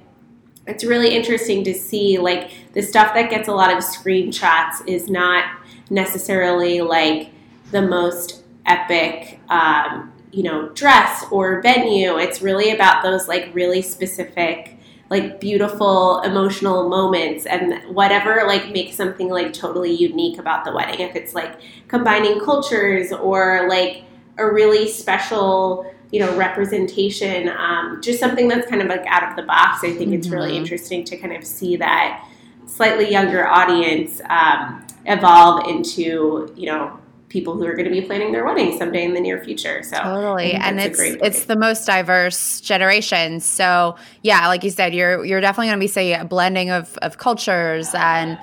it's 0.66 0.84
really 0.84 1.14
interesting 1.14 1.62
to 1.64 1.74
see 1.74 2.18
like 2.18 2.50
the 2.72 2.82
stuff 2.82 3.14
that 3.14 3.30
gets 3.30 3.48
a 3.48 3.52
lot 3.52 3.70
of 3.70 3.78
screenshots 3.78 4.86
is 4.86 5.08
not 5.08 5.44
necessarily 5.90 6.80
like 6.80 7.30
the 7.70 7.82
most 7.82 8.42
epic 8.66 9.40
um, 9.48 10.12
you 10.32 10.42
know 10.42 10.68
dress 10.70 11.24
or 11.30 11.62
venue 11.62 12.18
it's 12.18 12.42
really 12.42 12.70
about 12.72 13.02
those 13.02 13.28
like 13.28 13.48
really 13.54 13.80
specific 13.80 14.76
like 15.08 15.40
beautiful 15.40 16.20
emotional 16.22 16.88
moments 16.88 17.46
and 17.46 17.94
whatever 17.94 18.42
like 18.46 18.70
makes 18.72 18.96
something 18.96 19.28
like 19.28 19.52
totally 19.52 19.92
unique 19.92 20.38
about 20.38 20.64
the 20.64 20.72
wedding 20.72 21.00
if 21.00 21.14
it's 21.14 21.32
like 21.32 21.60
combining 21.86 22.40
cultures 22.40 23.12
or 23.12 23.68
like 23.68 24.02
a 24.38 24.46
really 24.46 24.88
special 24.88 25.90
you 26.12 26.20
know 26.20 26.36
representation 26.36 27.48
um, 27.48 28.00
just 28.02 28.20
something 28.20 28.48
that's 28.48 28.68
kind 28.68 28.80
of 28.82 28.88
like 28.88 29.04
out 29.06 29.28
of 29.28 29.36
the 29.36 29.42
box 29.42 29.82
i 29.82 29.90
think 29.90 30.00
mm-hmm. 30.00 30.12
it's 30.14 30.28
really 30.28 30.50
mm-hmm. 30.50 30.58
interesting 30.58 31.04
to 31.04 31.16
kind 31.16 31.34
of 31.34 31.44
see 31.44 31.76
that 31.76 32.26
slightly 32.66 33.10
younger 33.10 33.46
audience 33.46 34.20
um, 34.28 34.86
evolve 35.06 35.66
into 35.68 36.52
you 36.56 36.66
know 36.66 36.98
people 37.28 37.54
who 37.54 37.66
are 37.66 37.74
going 37.74 37.84
to 37.84 37.90
be 37.90 38.00
planning 38.00 38.32
their 38.32 38.44
wedding 38.44 38.78
someday 38.78 39.04
in 39.04 39.12
the 39.12 39.20
near 39.20 39.42
future. 39.42 39.82
So 39.82 39.98
totally, 39.98 40.52
and 40.52 40.80
it's 40.80 40.98
it's 41.00 41.44
the 41.44 41.56
most 41.56 41.84
diverse 41.86 42.60
generation. 42.60 43.40
So 43.40 43.96
yeah, 44.22 44.46
like 44.48 44.64
you 44.64 44.70
said, 44.70 44.94
you're 44.94 45.24
you're 45.24 45.40
definitely 45.40 45.68
going 45.68 45.78
to 45.78 45.84
be 45.84 45.88
say 45.88 46.14
a 46.14 46.24
blending 46.24 46.70
of 46.70 46.96
of 46.98 47.18
cultures 47.18 47.94
and 47.94 48.38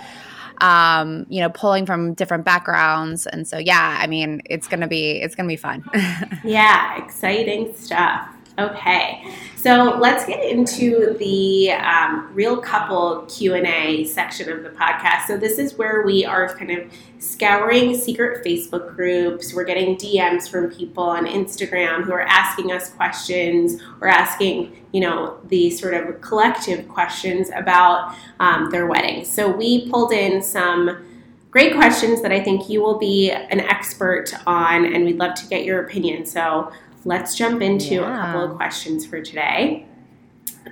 um, 0.62 1.26
you 1.30 1.42
know, 1.42 1.50
pulling 1.50 1.86
from 1.86 2.14
different 2.14 2.46
backgrounds. 2.46 3.26
And 3.28 3.48
so, 3.48 3.58
yeah, 3.58 3.98
I 4.00 4.08
mean, 4.08 4.42
it's 4.46 4.68
gonna 4.68 4.88
be 4.88 5.22
it's 5.22 5.36
gonna 5.36 5.50
be 5.50 5.56
fun. 5.56 5.84
yeah, 6.44 7.04
exciting 7.04 7.74
stuff. 7.76 8.30
Okay, 8.60 9.34
so 9.56 9.98
let's 10.00 10.28
get 10.28 10.48
into 10.48 11.16
the 11.18 11.72
um, 11.72 12.30
real 12.36 12.58
couple 12.58 13.26
Q 13.28 13.56
and 13.56 13.66
A 13.66 14.04
section 14.04 14.52
of 14.52 14.62
the 14.62 14.70
podcast. 14.70 15.26
So 15.26 15.38
this 15.38 15.58
is 15.58 15.74
where 15.76 16.04
we 16.04 16.24
are 16.24 16.56
kind 16.56 16.70
of 16.70 16.92
scouring 17.18 17.96
secret 17.96 18.46
Facebook 18.46 18.96
groups. 18.96 19.56
We're 19.56 19.64
getting 19.64 19.96
DMs 19.96 20.48
from 20.48 20.70
people 20.70 21.04
on 21.04 21.26
Instagram 21.26 22.04
who 22.04 22.12
are 22.12 22.22
asking 22.22 22.72
us 22.72 22.92
questions 22.92 23.82
or 24.02 24.08
asking, 24.08 24.83
you 24.94 25.02
know, 25.02 25.38
the 25.46 25.70
sort 25.72 25.94
of 25.96 26.22
collective 26.22 26.88
questions 26.88 27.50
about 27.54 28.16
um, 28.40 28.70
their 28.70 28.88
weddings. 28.88 29.28
So 29.28 29.52
we 29.52 29.90
pulled 29.90 30.14
in 30.14 30.42
some 30.42 31.04
great 31.52 31.76
questions 31.76 32.22
that 32.22 32.32
I 32.32 32.42
think 32.42 32.70
you 32.70 32.82
will 32.82 32.98
be 32.98 33.32
an 33.32 33.60
expert 33.60 34.34
on, 34.48 34.86
and 34.86 35.04
we'd 35.04 35.18
love 35.18 35.36
to 35.36 35.48
get 35.48 35.66
your 35.66 35.84
opinion. 35.84 36.26
So 36.26 36.72
let's 37.06 37.36
jump 37.36 37.62
into 37.62 37.96
yeah. 37.96 38.14
a 38.14 38.26
couple 38.26 38.52
of 38.52 38.56
questions 38.56 39.06
for 39.06 39.22
today. 39.22 39.88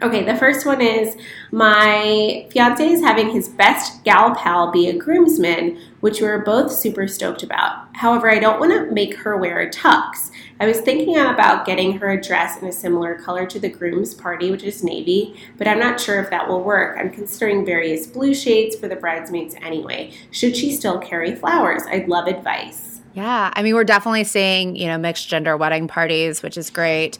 Okay, 0.02 0.24
the 0.24 0.38
first 0.38 0.66
one 0.66 0.82
is 0.82 1.18
my 1.52 2.48
fiance 2.50 2.84
is 2.84 3.02
having 3.02 3.30
his 3.30 3.50
best 3.50 4.04
gal 4.04 4.34
pal 4.34 4.72
be 4.72 4.88
a 4.88 4.98
groomsman, 4.98 5.80
which 6.00 6.22
we're 6.22 6.44
both 6.44 6.72
super 6.72 7.08
stoked 7.08 7.44
about. 7.44 7.94
However, 7.96 8.32
I 8.32 8.40
don't 8.40 8.60
want 8.60 8.72
to 8.72 8.92
make 8.92 9.16
her 9.18 9.38
wear 9.38 9.60
a 9.60 9.70
tux. 9.70 10.32
I 10.60 10.66
was 10.66 10.80
thinking 10.80 11.18
about 11.18 11.66
getting 11.66 11.98
her 11.98 12.10
a 12.10 12.22
dress 12.22 12.62
in 12.62 12.68
a 12.68 12.72
similar 12.72 13.16
color 13.16 13.46
to 13.48 13.60
the 13.60 13.70
groom's 13.70 14.14
party, 14.14 14.50
which 14.50 14.64
is 14.64 14.84
navy, 14.84 15.40
but 15.58 15.68
I'm 15.68 15.80
not 15.80 16.00
sure 16.00 16.20
if 16.20 16.30
that 16.30 16.48
will 16.48 16.64
work. 16.64 16.98
I'm 16.98 17.12
considering 17.12 17.66
various 17.66 18.08
blue 18.08 18.34
shades 18.34 18.76
for 18.76 18.88
the 18.88 18.96
bridesmaids 18.96 19.56
anyway. 19.62 20.14
Should 20.32 20.56
she 20.56 20.72
still 20.72 21.00
carry 21.00 21.36
flowers? 21.36 21.84
I'd 21.88 22.08
love 22.08 22.28
advice. 22.28 22.91
Yeah, 23.14 23.52
I 23.54 23.62
mean, 23.64 23.76
we're 23.76 23.84
definitely 23.84 24.24
seeing, 24.24 24.76
you 24.76 24.88
know, 24.88 24.98
mixed 24.98 25.28
gender 25.28 25.58
wedding 25.58 25.88
parties, 25.88 26.42
which 26.42 26.58
is 26.58 26.70
great. 26.70 27.18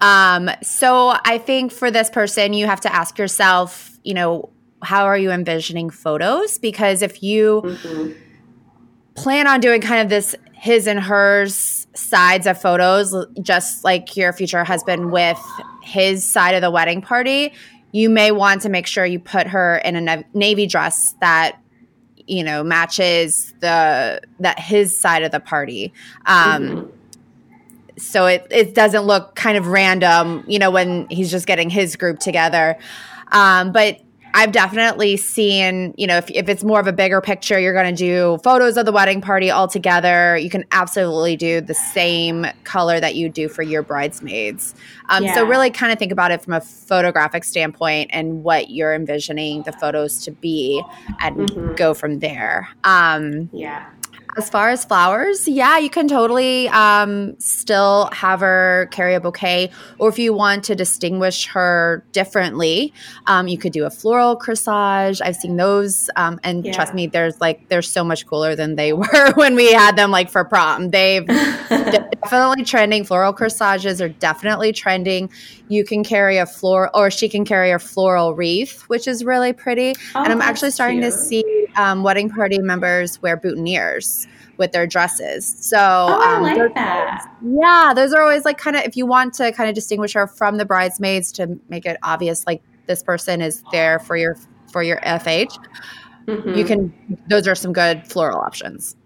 Um, 0.00 0.50
so 0.62 1.14
I 1.24 1.38
think 1.38 1.72
for 1.72 1.90
this 1.90 2.10
person, 2.10 2.52
you 2.52 2.66
have 2.66 2.80
to 2.82 2.94
ask 2.94 3.18
yourself, 3.18 3.98
you 4.04 4.14
know, 4.14 4.50
how 4.82 5.04
are 5.04 5.18
you 5.18 5.30
envisioning 5.30 5.90
photos? 5.90 6.58
Because 6.58 7.02
if 7.02 7.22
you 7.22 7.62
mm-hmm. 7.64 8.12
plan 9.14 9.46
on 9.46 9.60
doing 9.60 9.80
kind 9.80 10.00
of 10.02 10.08
this 10.08 10.34
his 10.54 10.86
and 10.86 11.00
hers 11.00 11.88
sides 11.94 12.46
of 12.46 12.60
photos, 12.60 13.14
just 13.42 13.82
like 13.82 14.16
your 14.16 14.32
future 14.32 14.62
husband 14.62 15.10
with 15.10 15.40
his 15.82 16.24
side 16.24 16.54
of 16.54 16.62
the 16.62 16.70
wedding 16.70 17.02
party, 17.02 17.52
you 17.90 18.08
may 18.08 18.30
want 18.30 18.62
to 18.62 18.68
make 18.68 18.86
sure 18.86 19.04
you 19.04 19.18
put 19.18 19.48
her 19.48 19.78
in 19.78 20.08
a 20.08 20.24
navy 20.34 20.66
dress 20.66 21.14
that 21.20 21.58
you 22.32 22.42
know 22.42 22.64
matches 22.64 23.52
the 23.60 24.20
that 24.40 24.58
his 24.58 24.98
side 24.98 25.22
of 25.22 25.30
the 25.30 25.40
party 25.40 25.92
um 26.24 26.62
mm-hmm. 26.62 26.90
so 27.98 28.24
it 28.26 28.46
it 28.50 28.74
doesn't 28.74 29.02
look 29.02 29.34
kind 29.34 29.58
of 29.58 29.66
random 29.66 30.42
you 30.48 30.58
know 30.58 30.70
when 30.70 31.06
he's 31.10 31.30
just 31.30 31.46
getting 31.46 31.68
his 31.68 31.94
group 31.94 32.18
together 32.18 32.78
um 33.32 33.70
but 33.70 34.00
I've 34.34 34.52
definitely 34.52 35.16
seen, 35.16 35.94
you 35.96 36.06
know, 36.06 36.16
if, 36.16 36.30
if 36.30 36.48
it's 36.48 36.64
more 36.64 36.80
of 36.80 36.86
a 36.86 36.92
bigger 36.92 37.20
picture, 37.20 37.58
you're 37.58 37.74
going 37.74 37.94
to 37.94 37.98
do 37.98 38.38
photos 38.42 38.76
of 38.76 38.86
the 38.86 38.92
wedding 38.92 39.20
party 39.20 39.50
all 39.50 39.68
together. 39.68 40.36
You 40.36 40.48
can 40.48 40.64
absolutely 40.72 41.36
do 41.36 41.60
the 41.60 41.74
same 41.74 42.46
color 42.64 42.98
that 43.00 43.14
you 43.14 43.28
do 43.28 43.48
for 43.48 43.62
your 43.62 43.82
bridesmaids. 43.82 44.74
Um, 45.08 45.24
yeah. 45.24 45.34
So, 45.34 45.44
really 45.44 45.70
kind 45.70 45.92
of 45.92 45.98
think 45.98 46.12
about 46.12 46.30
it 46.30 46.42
from 46.42 46.54
a 46.54 46.60
photographic 46.60 47.44
standpoint 47.44 48.10
and 48.12 48.42
what 48.42 48.70
you're 48.70 48.94
envisioning 48.94 49.62
the 49.62 49.72
photos 49.72 50.24
to 50.24 50.30
be 50.30 50.82
and 51.20 51.36
mm-hmm. 51.36 51.74
go 51.74 51.92
from 51.92 52.20
there. 52.20 52.68
Um, 52.84 53.50
yeah. 53.52 53.90
As 54.36 54.48
far 54.48 54.70
as 54.70 54.84
flowers, 54.84 55.46
yeah, 55.46 55.76
you 55.76 55.90
can 55.90 56.08
totally 56.08 56.66
um, 56.70 57.38
still 57.38 58.08
have 58.12 58.40
her 58.40 58.88
carry 58.90 59.14
a 59.14 59.20
bouquet. 59.20 59.70
Or 59.98 60.08
if 60.08 60.18
you 60.18 60.32
want 60.32 60.64
to 60.64 60.74
distinguish 60.74 61.46
her 61.48 62.02
differently, 62.12 62.94
um, 63.26 63.46
you 63.46 63.58
could 63.58 63.72
do 63.72 63.84
a 63.84 63.90
floral 63.90 64.36
corsage. 64.38 65.20
I've 65.22 65.36
seen 65.36 65.56
those, 65.56 66.08
um, 66.16 66.40
and 66.44 66.64
yeah. 66.64 66.72
trust 66.72 66.94
me, 66.94 67.06
there's 67.06 67.38
like 67.42 67.68
they're 67.68 67.82
so 67.82 68.02
much 68.02 68.26
cooler 68.26 68.56
than 68.56 68.76
they 68.76 68.92
were 69.02 69.32
when 69.34 69.54
we 69.54 69.70
had 69.70 69.96
them 69.96 70.10
like 70.10 70.30
for 70.30 70.44
prom. 70.44 70.88
They've 70.88 71.26
definitely 72.22 72.64
trending. 72.64 73.04
Floral 73.04 73.32
corsages 73.32 74.00
are 74.00 74.08
definitely 74.08 74.72
trending. 74.72 75.30
You 75.68 75.84
can 75.84 76.04
carry 76.04 76.38
a 76.38 76.46
floral, 76.46 76.90
or 76.94 77.10
she 77.10 77.28
can 77.28 77.44
carry 77.44 77.70
a 77.70 77.78
floral 77.78 78.34
wreath, 78.34 78.82
which 78.82 79.06
is 79.06 79.24
really 79.24 79.52
pretty. 79.52 79.94
Oh, 80.14 80.22
and 80.22 80.32
I'm 80.32 80.42
actually 80.42 80.70
starting 80.70 81.00
cute. 81.00 81.12
to 81.12 81.18
see 81.18 81.66
um, 81.76 82.02
wedding 82.02 82.30
party 82.30 82.58
members 82.58 83.20
wear 83.22 83.36
boutonnieres 83.36 84.26
with 84.56 84.72
their 84.72 84.86
dresses. 84.86 85.46
So 85.46 85.78
oh, 85.78 86.20
I 86.22 86.36
um, 86.36 86.42
like 86.42 86.74
that. 86.74 87.26
Yeah, 87.42 87.92
those 87.94 88.12
are 88.12 88.22
always 88.22 88.44
like 88.44 88.58
kind 88.58 88.76
of 88.76 88.82
if 88.84 88.96
you 88.96 89.06
want 89.06 89.34
to 89.34 89.52
kind 89.52 89.68
of 89.68 89.74
distinguish 89.74 90.12
her 90.14 90.26
from 90.26 90.56
the 90.56 90.64
bridesmaids 90.64 91.32
to 91.32 91.58
make 91.68 91.86
it 91.86 91.98
obvious, 92.02 92.46
like 92.46 92.62
this 92.86 93.02
person 93.02 93.40
is 93.40 93.62
there 93.72 93.98
for 93.98 94.16
your 94.16 94.36
for 94.70 94.82
your 94.82 95.00
FH. 95.00 95.58
Mm-hmm. 96.26 96.54
You 96.54 96.64
can; 96.64 97.18
those 97.28 97.48
are 97.48 97.54
some 97.54 97.72
good 97.72 98.06
floral 98.06 98.38
options. 98.38 98.96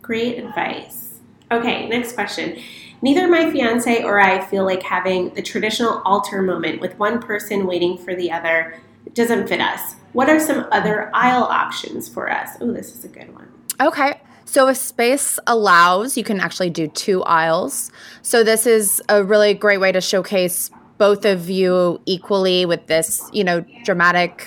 Great 0.00 0.38
advice. 0.38 1.11
Okay, 1.52 1.88
next 1.88 2.14
question. 2.14 2.60
Neither 3.02 3.28
my 3.28 3.50
fiance 3.50 4.02
or 4.04 4.20
I 4.20 4.40
feel 4.46 4.64
like 4.64 4.82
having 4.82 5.34
the 5.34 5.42
traditional 5.42 6.00
altar 6.04 6.40
moment 6.40 6.80
with 6.80 6.98
one 6.98 7.20
person 7.20 7.66
waiting 7.66 7.98
for 7.98 8.14
the 8.14 8.30
other 8.30 8.80
doesn't 9.12 9.48
fit 9.48 9.60
us. 9.60 9.96
What 10.12 10.28
are 10.28 10.38
some 10.40 10.66
other 10.70 11.10
aisle 11.12 11.44
options 11.44 12.08
for 12.08 12.30
us? 12.30 12.56
Oh, 12.60 12.72
this 12.72 12.94
is 12.96 13.04
a 13.04 13.08
good 13.08 13.34
one. 13.34 13.48
Okay. 13.80 14.20
So, 14.44 14.68
if 14.68 14.76
space 14.76 15.38
allows, 15.46 16.16
you 16.16 16.24
can 16.24 16.38
actually 16.38 16.70
do 16.70 16.86
two 16.86 17.22
aisles. 17.24 17.90
So, 18.22 18.44
this 18.44 18.66
is 18.66 19.02
a 19.08 19.24
really 19.24 19.54
great 19.54 19.78
way 19.78 19.92
to 19.92 20.00
showcase 20.00 20.70
both 20.98 21.24
of 21.24 21.50
you 21.50 22.00
equally 22.06 22.66
with 22.66 22.86
this, 22.86 23.28
you 23.32 23.44
know, 23.44 23.64
dramatic 23.84 24.46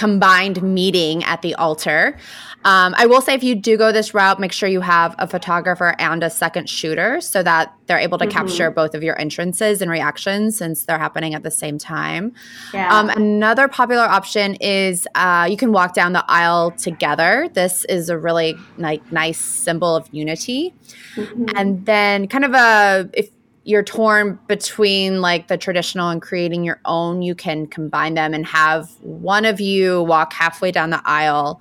combined 0.00 0.62
meeting 0.62 1.22
at 1.24 1.42
the 1.42 1.54
altar. 1.56 2.16
Um, 2.64 2.94
I 2.96 3.04
will 3.04 3.20
say 3.20 3.34
if 3.34 3.42
you 3.42 3.54
do 3.54 3.76
go 3.76 3.92
this 3.92 4.14
route, 4.14 4.40
make 4.40 4.50
sure 4.50 4.66
you 4.66 4.80
have 4.80 5.14
a 5.18 5.26
photographer 5.26 5.94
and 5.98 6.22
a 6.22 6.30
second 6.30 6.70
shooter 6.70 7.20
so 7.20 7.42
that 7.42 7.74
they're 7.84 7.98
able 7.98 8.16
to 8.16 8.24
mm-hmm. 8.24 8.38
capture 8.38 8.70
both 8.70 8.94
of 8.94 9.02
your 9.02 9.18
entrances 9.20 9.82
and 9.82 9.90
reactions 9.90 10.56
since 10.56 10.86
they're 10.86 10.98
happening 10.98 11.34
at 11.34 11.42
the 11.42 11.50
same 11.50 11.76
time. 11.76 12.32
Yeah. 12.72 12.94
Um, 12.94 13.10
another 13.10 13.68
popular 13.68 14.04
option 14.04 14.54
is 14.54 15.06
uh, 15.14 15.46
you 15.50 15.58
can 15.58 15.70
walk 15.70 15.92
down 15.92 16.14
the 16.14 16.24
aisle 16.26 16.70
together. 16.70 17.50
This 17.52 17.84
is 17.84 18.08
a 18.08 18.16
really 18.16 18.56
like 18.78 19.12
nice 19.12 19.38
symbol 19.38 19.94
of 19.96 20.08
unity. 20.12 20.72
Mm-hmm. 21.14 21.44
And 21.56 21.84
then 21.84 22.26
kind 22.26 22.46
of 22.46 22.54
a 22.54 23.10
if 23.12 23.30
you're 23.64 23.82
torn 23.82 24.38
between 24.48 25.20
like 25.20 25.48
the 25.48 25.58
traditional 25.58 26.08
and 26.08 26.22
creating 26.22 26.64
your 26.64 26.80
own, 26.84 27.22
you 27.22 27.34
can 27.34 27.66
combine 27.66 28.14
them 28.14 28.32
and 28.32 28.46
have 28.46 28.90
one 29.00 29.44
of 29.44 29.60
you 29.60 30.02
walk 30.02 30.32
halfway 30.32 30.72
down 30.72 30.90
the 30.90 31.02
aisle 31.04 31.60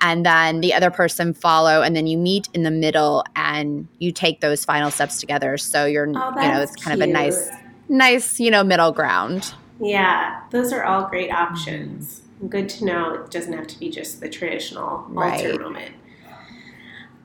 and 0.00 0.26
then 0.26 0.60
the 0.60 0.74
other 0.74 0.90
person 0.90 1.32
follow 1.32 1.82
and 1.82 1.96
then 1.96 2.06
you 2.06 2.18
meet 2.18 2.48
in 2.52 2.64
the 2.64 2.70
middle 2.70 3.24
and 3.34 3.88
you 3.98 4.12
take 4.12 4.40
those 4.40 4.64
final 4.64 4.90
steps 4.90 5.20
together. 5.20 5.56
So 5.56 5.86
you're 5.86 6.08
oh, 6.08 6.42
you 6.42 6.48
know 6.48 6.60
it's 6.60 6.76
kind 6.76 6.98
cute. 6.98 7.08
of 7.08 7.08
a 7.08 7.12
nice 7.12 7.50
nice 7.88 8.40
you 8.40 8.50
know 8.50 8.64
middle 8.64 8.92
ground. 8.92 9.54
Yeah 9.80 10.40
those 10.50 10.72
are 10.72 10.84
all 10.84 11.08
great 11.08 11.30
options. 11.30 12.22
Mm-hmm. 12.38 12.48
Good 12.48 12.68
to 12.70 12.84
know 12.84 13.14
it 13.14 13.30
doesn't 13.30 13.52
have 13.52 13.66
to 13.68 13.78
be 13.78 13.88
just 13.88 14.20
the 14.20 14.28
traditional 14.28 15.06
altar 15.16 15.50
right. 15.50 15.60
moment 15.60 15.94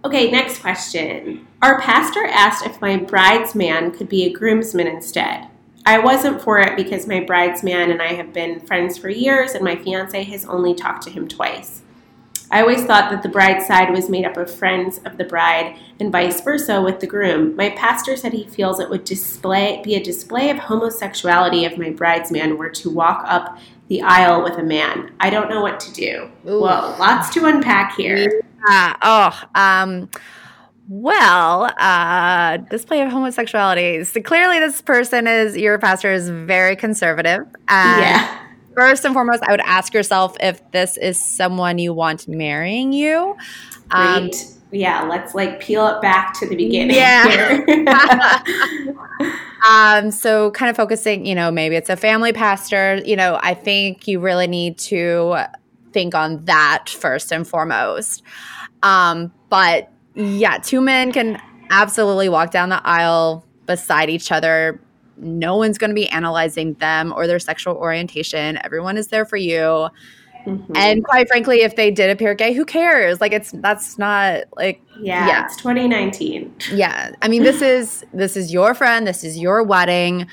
okay 0.04 0.32
next 0.32 0.60
question 0.60 1.48
our 1.62 1.80
pastor 1.82 2.26
asked 2.26 2.66
if 2.66 2.82
my 2.82 2.98
bridesman 2.98 3.92
could 3.92 4.10
be 4.10 4.26
a 4.26 4.34
groomsman 4.34 4.88
instead 4.88 5.48
I 5.86 5.98
wasn't 5.98 6.42
for 6.42 6.60
it 6.60 6.76
because 6.76 7.08
my 7.08 7.22
bridesman 7.22 7.90
and 7.90 8.02
I 8.02 8.14
have 8.14 8.34
been 8.34 8.60
friends 8.60 9.00
for 9.00 9.10
years, 9.10 9.54
and 9.54 9.64
my 9.64 9.76
fiance 9.76 10.24
has 10.24 10.46
only 10.46 10.76
talked 10.76 11.02
to 11.04 11.10
him 11.10 11.28
twice. 11.28 11.82
I 12.52 12.62
always 12.62 12.84
thought 12.84 13.10
that 13.10 13.24
the 13.24 13.30
bride's 13.30 13.66
side 13.66 13.92
was 13.92 14.10
made 14.10 14.26
up 14.26 14.36
of 14.36 14.54
friends 14.54 15.00
of 15.06 15.18
the 15.18 15.24
bride 15.24 15.80
and 16.02 16.12
vice 16.12 16.42
versa 16.42 16.82
with 16.82 17.00
the 17.00 17.08
groom. 17.08 17.56
My 17.56 17.70
pastor 17.70 18.18
said 18.18 18.34
he 18.34 18.46
feels 18.46 18.80
it 18.80 18.90
would 18.90 19.06
display 19.06 19.82
be 19.86 19.96
a 19.96 20.04
display 20.04 20.50
of 20.50 20.58
homosexuality 20.58 21.64
if 21.64 21.78
my 21.78 21.92
bridesman 21.92 22.58
were 22.58 22.70
to 22.72 22.90
walk 22.90 23.24
up 23.26 23.58
the 23.88 24.02
aisle 24.02 24.44
with 24.44 24.58
a 24.58 24.64
man. 24.64 25.14
I 25.22 25.30
don't 25.30 25.50
know 25.50 25.62
what 25.62 25.80
to 25.80 25.94
do. 25.94 26.30
Ooh. 26.46 26.60
Whoa, 26.60 26.96
lots 27.00 27.34
to 27.36 27.46
unpack 27.46 27.96
here. 27.96 28.42
Yeah. 28.68 28.96
Oh, 29.02 29.42
um, 29.56 30.10
well, 30.88 31.72
uh, 31.78 32.58
display 32.58 33.02
of 33.02 33.12
homosexuality. 33.12 34.04
So 34.04 34.22
clearly, 34.22 34.60
this 34.60 34.82
person 34.82 35.28
is 35.28 35.58
your 35.58 35.80
pastor 35.80 36.12
is 36.12 36.30
very 36.30 36.76
conservative. 36.76 37.46
yeah 37.70 38.38
first 38.76 39.06
and 39.06 39.14
foremost, 39.14 39.44
I 39.44 39.52
would 39.52 39.62
ask 39.62 39.94
yourself 39.94 40.36
if 40.40 40.72
this 40.72 40.98
is 40.98 41.24
someone 41.24 41.78
you 41.78 41.94
want 41.94 42.28
marrying 42.28 42.94
you. 42.94 43.36
Um, 43.92 44.32
yeah, 44.72 45.04
let's 45.04 45.36
like 45.36 45.60
peel 45.60 45.88
it 45.88 46.02
back 46.02 46.34
to 46.40 46.48
the 46.48 46.56
beginning. 46.56 46.96
Yeah. 46.96 47.60
um, 49.70 50.12
so 50.12 50.52
kind 50.52 50.70
of 50.70 50.78
focusing, 50.78 51.26
you 51.26 51.36
know, 51.36 51.52
maybe 51.52 51.76
it's 51.76 51.90
a 51.90 51.98
family 51.98 52.32
pastor. 52.32 53.02
You 53.06 53.16
know, 53.16 53.40
I 53.42 53.54
think 53.54 54.08
you 54.08 54.20
really 54.20 54.48
need 54.48 54.78
to 54.80 55.46
think 55.94 56.16
on 56.16 56.46
that 56.46 56.90
first 56.90 57.32
and 57.32 57.48
foremost. 57.48 58.24
Um, 58.84 59.32
but 59.50 59.92
yeah, 60.16 60.58
two 60.58 60.82
men 60.82 61.12
can 61.12 61.42
absolutely 61.70 62.30
walk 62.30 62.52
down 62.52 62.70
the 62.70 62.86
aisle 62.86 63.46
beside 63.66 64.10
each 64.10 64.32
other. 64.32 64.80
No 65.18 65.56
one's 65.58 65.78
going 65.78 65.92
to 65.92 65.96
be 65.96 66.10
analyzing 66.10 66.74
them 66.76 67.14
or 67.16 67.28
their 67.28 67.40
sexual 67.40 67.76
orientation. 67.76 68.60
Everyone 68.64 68.98
is 68.98 69.08
there 69.08 69.26
for 69.26 69.38
you. 69.38 69.90
Mm-hmm. 70.46 70.74
And 70.76 71.04
quite 71.04 71.28
frankly, 71.28 71.62
if 71.62 71.76
they 71.76 71.92
did 71.92 72.10
appear 72.10 72.34
gay, 72.34 72.54
who 72.54 72.66
cares? 72.66 73.22
Like 73.22 73.32
it's 73.32 73.52
that's 73.52 73.98
not 73.98 74.46
like 74.58 74.82
yeah, 75.00 75.28
yeah, 75.28 75.46
it's 75.46 75.56
2019. 75.58 76.54
Yeah. 76.74 77.12
I 77.22 77.28
mean, 77.28 77.44
this 77.44 77.62
is 77.62 78.04
this 78.14 78.36
is 78.36 78.52
your 78.52 78.74
friend, 78.74 79.06
this 79.06 79.24
is 79.24 79.38
your 79.38 79.64
wedding. 79.64 80.28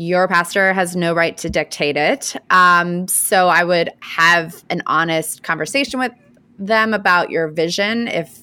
Your 0.00 0.28
pastor 0.28 0.72
has 0.72 0.96
no 0.96 1.12
right 1.12 1.36
to 1.36 1.50
dictate 1.50 1.98
it. 1.98 2.34
Um, 2.48 3.06
so 3.06 3.48
I 3.48 3.64
would 3.64 3.90
have 4.00 4.64
an 4.70 4.80
honest 4.86 5.42
conversation 5.42 6.00
with 6.00 6.12
them 6.58 6.94
about 6.94 7.28
your 7.28 7.48
vision. 7.48 8.08
If 8.08 8.38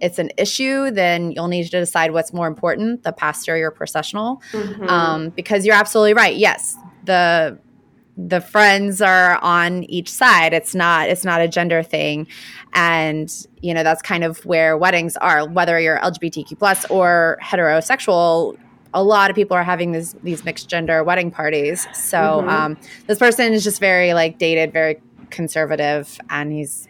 it's 0.00 0.18
an 0.18 0.30
issue, 0.38 0.90
then 0.90 1.30
you'll 1.30 1.48
need 1.48 1.64
to 1.64 1.78
decide 1.78 2.12
what's 2.12 2.32
more 2.32 2.46
important, 2.46 3.02
the 3.02 3.12
pastor 3.12 3.52
or 3.52 3.58
your 3.58 3.70
processional. 3.70 4.40
Mm-hmm. 4.52 4.88
Um, 4.88 5.28
because 5.28 5.66
you're 5.66 5.74
absolutely 5.74 6.14
right. 6.14 6.36
Yes, 6.36 6.74
the 7.04 7.58
the 8.16 8.40
friends 8.40 9.02
are 9.02 9.38
on 9.42 9.82
each 9.84 10.08
side 10.08 10.52
it's 10.52 10.72
not 10.72 11.08
it's 11.08 11.24
not 11.24 11.40
a 11.40 11.48
gender 11.48 11.82
thing 11.82 12.28
and 12.72 13.48
you 13.60 13.74
know 13.74 13.82
that's 13.82 14.00
kind 14.02 14.22
of 14.22 14.38
where 14.46 14.78
weddings 14.78 15.16
are 15.16 15.48
whether 15.48 15.80
you're 15.80 15.98
lgbtq 15.98 16.56
plus 16.56 16.88
or 16.90 17.36
heterosexual 17.42 18.56
a 18.94 19.02
lot 19.02 19.28
of 19.28 19.36
people 19.36 19.56
are 19.56 19.64
having 19.64 19.92
these 19.92 20.14
these 20.22 20.44
mixed 20.44 20.68
gender 20.68 21.04
wedding 21.04 21.30
parties 21.30 21.86
so 21.92 22.18
mm-hmm. 22.18 22.48
um, 22.48 22.76
this 23.06 23.18
person 23.18 23.52
is 23.52 23.62
just 23.62 23.80
very 23.80 24.14
like 24.14 24.38
dated 24.38 24.72
very 24.72 25.00
conservative 25.30 26.18
and 26.30 26.52
he's 26.52 26.88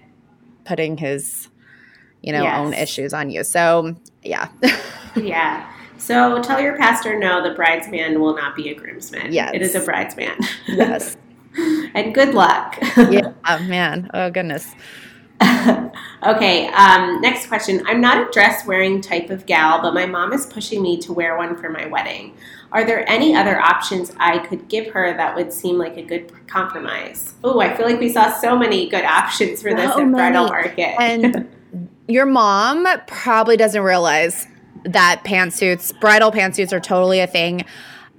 putting 0.64 0.96
his 0.96 1.48
you 2.22 2.32
know 2.32 2.42
yes. 2.42 2.58
own 2.58 2.72
issues 2.72 3.12
on 3.12 3.30
you 3.30 3.42
so 3.42 3.96
yeah 4.22 4.48
yeah 5.16 5.70
so 6.04 6.42
tell 6.42 6.60
your 6.60 6.76
pastor 6.76 7.18
no, 7.18 7.42
the 7.42 7.54
bridesman 7.54 8.20
will 8.20 8.34
not 8.34 8.54
be 8.54 8.68
a 8.68 8.74
groomsman. 8.74 9.32
Yes. 9.32 9.52
It 9.54 9.62
is 9.62 9.74
a 9.74 9.80
bridesman. 9.80 10.36
Yes. 10.66 11.16
and 11.94 12.14
good 12.14 12.34
luck. 12.34 12.76
yeah, 12.96 13.32
oh, 13.48 13.58
man. 13.60 14.10
Oh, 14.12 14.28
goodness. 14.28 14.74
okay, 16.26 16.68
um, 16.68 17.20
next 17.20 17.46
question. 17.46 17.82
I'm 17.86 18.00
not 18.00 18.28
a 18.28 18.30
dress 18.30 18.66
wearing 18.66 19.00
type 19.00 19.30
of 19.30 19.46
gal, 19.46 19.82
but 19.82 19.94
my 19.94 20.06
mom 20.06 20.32
is 20.32 20.46
pushing 20.46 20.82
me 20.82 20.98
to 20.98 21.12
wear 21.12 21.36
one 21.36 21.56
for 21.56 21.70
my 21.70 21.86
wedding. 21.86 22.36
Are 22.72 22.84
there 22.84 23.08
any 23.08 23.36
other 23.36 23.58
options 23.60 24.12
I 24.18 24.38
could 24.38 24.68
give 24.68 24.88
her 24.92 25.16
that 25.16 25.36
would 25.36 25.52
seem 25.52 25.78
like 25.78 25.96
a 25.96 26.02
good 26.02 26.32
compromise? 26.48 27.34
Oh, 27.44 27.60
I 27.60 27.76
feel 27.76 27.86
like 27.86 28.00
we 28.00 28.08
saw 28.08 28.32
so 28.32 28.58
many 28.58 28.88
good 28.88 29.04
options 29.04 29.62
for 29.62 29.74
this 29.74 29.96
in 29.96 30.10
bridal 30.12 30.48
market. 30.48 30.94
and 31.00 31.48
your 32.08 32.26
mom 32.26 32.86
probably 33.06 33.56
doesn't 33.56 33.82
realize 33.82 34.46
that 34.84 35.22
pantsuits, 35.24 35.98
bridal 36.00 36.30
pantsuits 36.30 36.72
are 36.72 36.80
totally 36.80 37.20
a 37.20 37.26
thing. 37.26 37.64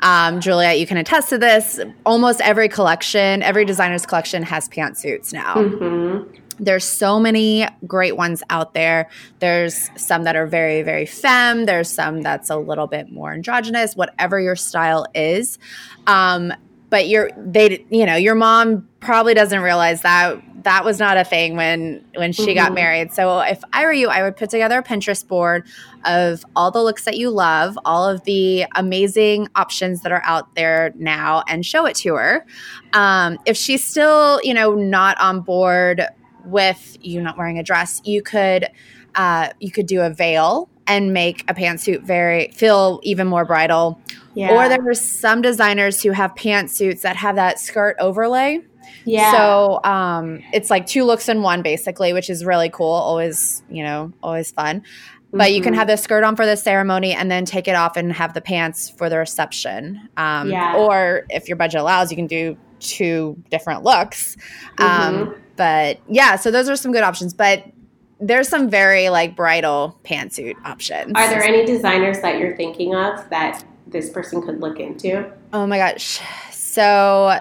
Um, 0.02 0.40
Juliet, 0.40 0.80
you 0.80 0.86
can 0.86 0.98
attest 0.98 1.30
to 1.30 1.38
this. 1.38 1.80
Almost 2.06 2.42
every 2.42 2.70
collection, 2.70 3.42
every 3.42 3.66
designer's 3.66 4.06
collection 4.06 4.44
has 4.44 4.70
pantsuits 4.70 5.34
now. 5.34 5.56
Mm-hmm. 5.56 6.34
There's 6.58 6.86
so 6.86 7.20
many 7.20 7.68
great 7.86 8.16
ones 8.16 8.42
out 8.50 8.74
there. 8.74 9.10
There's 9.40 9.90
some 9.98 10.24
that 10.24 10.36
are 10.36 10.48
very, 10.48 10.84
very 10.84 11.06
femme. 11.06 11.66
There's 11.66 11.90
some 11.90 12.22
that's 12.22 12.50
a 12.50 12.56
little 12.56 12.88
bit 12.88 13.12
more 13.12 13.34
androgynous, 13.34 13.96
whatever 13.96 14.40
your 14.40 14.56
style 14.56 15.06
is. 15.14 15.60
Um, 16.08 16.54
but 16.90 17.10
your 17.10 17.30
they 17.36 17.86
you 17.90 18.06
know 18.06 18.16
your 18.16 18.36
mom 18.36 18.88
probably 19.02 19.34
doesn't 19.34 19.60
realize 19.60 20.02
that 20.04 20.42
that 20.66 20.84
was 20.84 21.00
not 21.00 21.16
a 21.16 21.24
thing 21.24 21.56
when 21.56 22.04
when 22.16 22.34
she 22.34 22.48
mm-hmm. 22.48 22.56
got 22.56 22.74
married. 22.74 23.14
So 23.14 23.40
if 23.40 23.64
I 23.72 23.86
were 23.86 23.94
you, 23.94 24.10
I 24.10 24.24
would 24.24 24.36
put 24.36 24.50
together 24.50 24.80
a 24.80 24.84
Pinterest 24.84 25.26
board 25.26 25.66
of 26.04 26.44
all 26.56 26.72
the 26.72 26.84
looks 26.84 27.06
that 27.06 27.18
you 27.18 27.30
love, 27.30 27.78
all 27.86 28.10
of 28.10 28.24
the 28.26 28.66
amazing 28.76 29.48
options 29.56 30.02
that 30.02 30.12
are 30.12 30.24
out 30.26 30.54
there 30.56 30.92
now, 30.96 31.44
and 31.48 31.66
show 31.66 31.86
it 31.86 31.96
to 31.98 32.16
her. 32.16 32.46
Um, 32.94 33.38
if 33.46 33.56
she's 33.56 33.86
still, 33.86 34.42
you 34.44 34.54
know, 34.54 34.74
not 34.74 35.20
on 35.20 35.42
board 35.42 36.02
with 36.46 36.98
you 37.00 37.22
not 37.22 37.38
wearing 37.38 37.60
a 37.60 37.64
dress, 37.64 38.02
you 38.04 38.22
could 38.22 38.68
uh, 39.16 39.50
you 39.60 39.72
could 39.72 39.86
do 39.86 40.02
a 40.02 40.10
veil 40.10 40.68
and 40.88 41.14
make 41.14 41.50
a 41.50 41.54
pantsuit 41.54 42.02
very 42.02 42.50
feel 42.50 43.00
even 43.04 43.28
more 43.28 43.46
bridal. 43.46 44.00
Yeah. 44.34 44.52
Or 44.52 44.68
there 44.68 44.88
are 44.88 44.94
some 44.94 45.42
designers 45.42 46.02
who 46.04 46.12
have 46.12 46.36
pantsuits 46.36 47.02
that 47.02 47.16
have 47.16 47.36
that 47.36 47.60
skirt 47.60 47.96
overlay. 48.00 48.62
Yeah. 49.06 49.32
So 49.32 49.80
um, 49.84 50.42
it's 50.54 50.70
like 50.70 50.88
two 50.88 51.04
looks 51.04 51.30
in 51.30 51.42
one, 51.42 51.62
basically, 51.62 52.14
which 52.14 52.30
is 52.30 52.44
really 52.44 52.70
cool. 52.70 52.92
Always, 52.92 53.64
you 53.70 53.84
know, 53.84 54.12
always 54.22 54.52
fun. 54.52 54.82
Mm-hmm. 54.82 55.38
But 55.38 55.54
you 55.54 55.62
can 55.62 55.74
mm-hmm. 55.74 55.80
have 55.80 55.88
the 55.88 55.98
skirt 55.98 56.24
on 56.24 56.36
for 56.36 56.46
the 56.46 56.56
ceremony 56.56 57.14
and 57.14 57.30
then 57.30 57.46
take 57.46 57.68
it 57.68 57.76
off 57.76 57.98
and 57.98 58.12
have 58.14 58.34
the 58.34 58.42
pants 58.42 58.90
for 58.90 59.10
the 59.10 59.18
reception. 59.18 60.10
Um, 60.18 60.50
yeah. 60.50 60.76
Or 60.76 61.26
if 61.30 61.48
your 61.48 61.58
budget 61.58 61.82
allows, 61.82 62.12
you 62.12 62.18
can 62.18 62.28
do 62.28 62.58
two 62.80 63.42
different 63.50 63.84
looks. 63.84 64.38
Um, 64.78 64.88
mm-hmm. 64.88 65.22
Um, 65.30 65.36
but 65.56 66.00
yeah, 66.08 66.36
so 66.36 66.52
those 66.52 66.68
are 66.68 66.76
some 66.76 66.92
good 66.92 67.04
options. 67.04 67.34
But 67.34 67.66
there's 68.20 68.48
some 68.48 68.70
very 68.70 69.10
like 69.10 69.36
bridal 69.36 70.00
pantsuit 70.04 70.56
options. 70.64 71.14
Are 71.16 71.28
there 71.30 71.44
any 71.44 71.66
designers 71.66 72.22
that 72.22 72.40
you're 72.40 72.56
thinking 72.56 72.96
of 72.96 73.30
that 73.30 73.64
this 73.88 74.10
person 74.10 74.42
could 74.42 74.62
look 74.62 74.80
into? 74.80 75.32
Oh 75.54 75.68
my 75.68 75.78
gosh. 75.78 76.20
So 76.52 77.40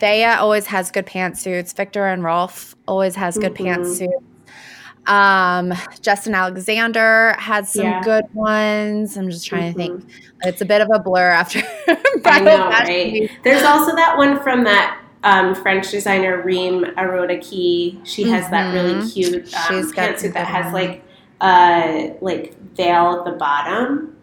Thea 0.00 0.36
always 0.38 0.66
has 0.66 0.90
good 0.90 1.06
pantsuits. 1.06 1.74
Viktor 1.74 2.06
and 2.06 2.24
Rolf 2.24 2.74
always 2.88 3.14
has 3.16 3.36
good 3.38 3.54
mm-hmm. 3.54 3.82
pantsuits. 3.82 4.24
Um, 5.06 5.72
Justin 6.00 6.34
Alexander 6.34 7.34
had 7.38 7.66
some 7.66 7.84
yeah. 7.84 8.02
good 8.02 8.24
ones. 8.32 9.16
I'm 9.16 9.30
just 9.30 9.46
trying 9.46 9.74
mm-hmm. 9.74 9.80
to 9.80 9.86
think. 9.86 10.04
Mm-hmm. 10.04 10.48
It's 10.48 10.60
a 10.60 10.64
bit 10.64 10.80
of 10.80 10.88
a 10.92 10.98
blur 10.98 11.30
after. 11.30 11.62
I 12.24 12.40
know, 12.40 12.68
right? 12.68 13.30
There's 13.44 13.62
also 13.62 13.94
that 13.94 14.16
one 14.16 14.42
from 14.42 14.64
that 14.64 15.00
um, 15.22 15.54
French 15.54 15.90
designer 15.90 16.42
Rime 16.42 16.84
Arodaky. 16.96 18.04
She 18.06 18.24
has 18.24 18.44
mm-hmm. 18.44 18.52
that 18.52 18.72
really 18.72 18.94
mm-hmm. 18.94 19.08
cute 19.08 19.54
um, 19.54 19.92
pantsuit 19.92 20.32
that 20.34 20.46
has 20.46 20.72
like 20.72 21.04
uh, 21.40 22.08
like 22.20 22.58
veil 22.74 23.18
at 23.18 23.24
the 23.24 23.36
bottom. 23.38 24.16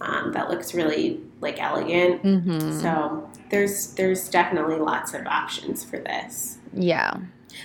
Um, 0.00 0.32
that 0.32 0.48
looks 0.48 0.74
really 0.74 1.20
like 1.40 1.60
elegant. 1.60 2.22
Mm-hmm. 2.22 2.80
So 2.80 3.28
there's 3.50 3.94
there's 3.94 4.28
definitely 4.28 4.76
lots 4.76 5.14
of 5.14 5.26
options 5.26 5.84
for 5.84 5.98
this. 5.98 6.58
Yeah. 6.72 7.18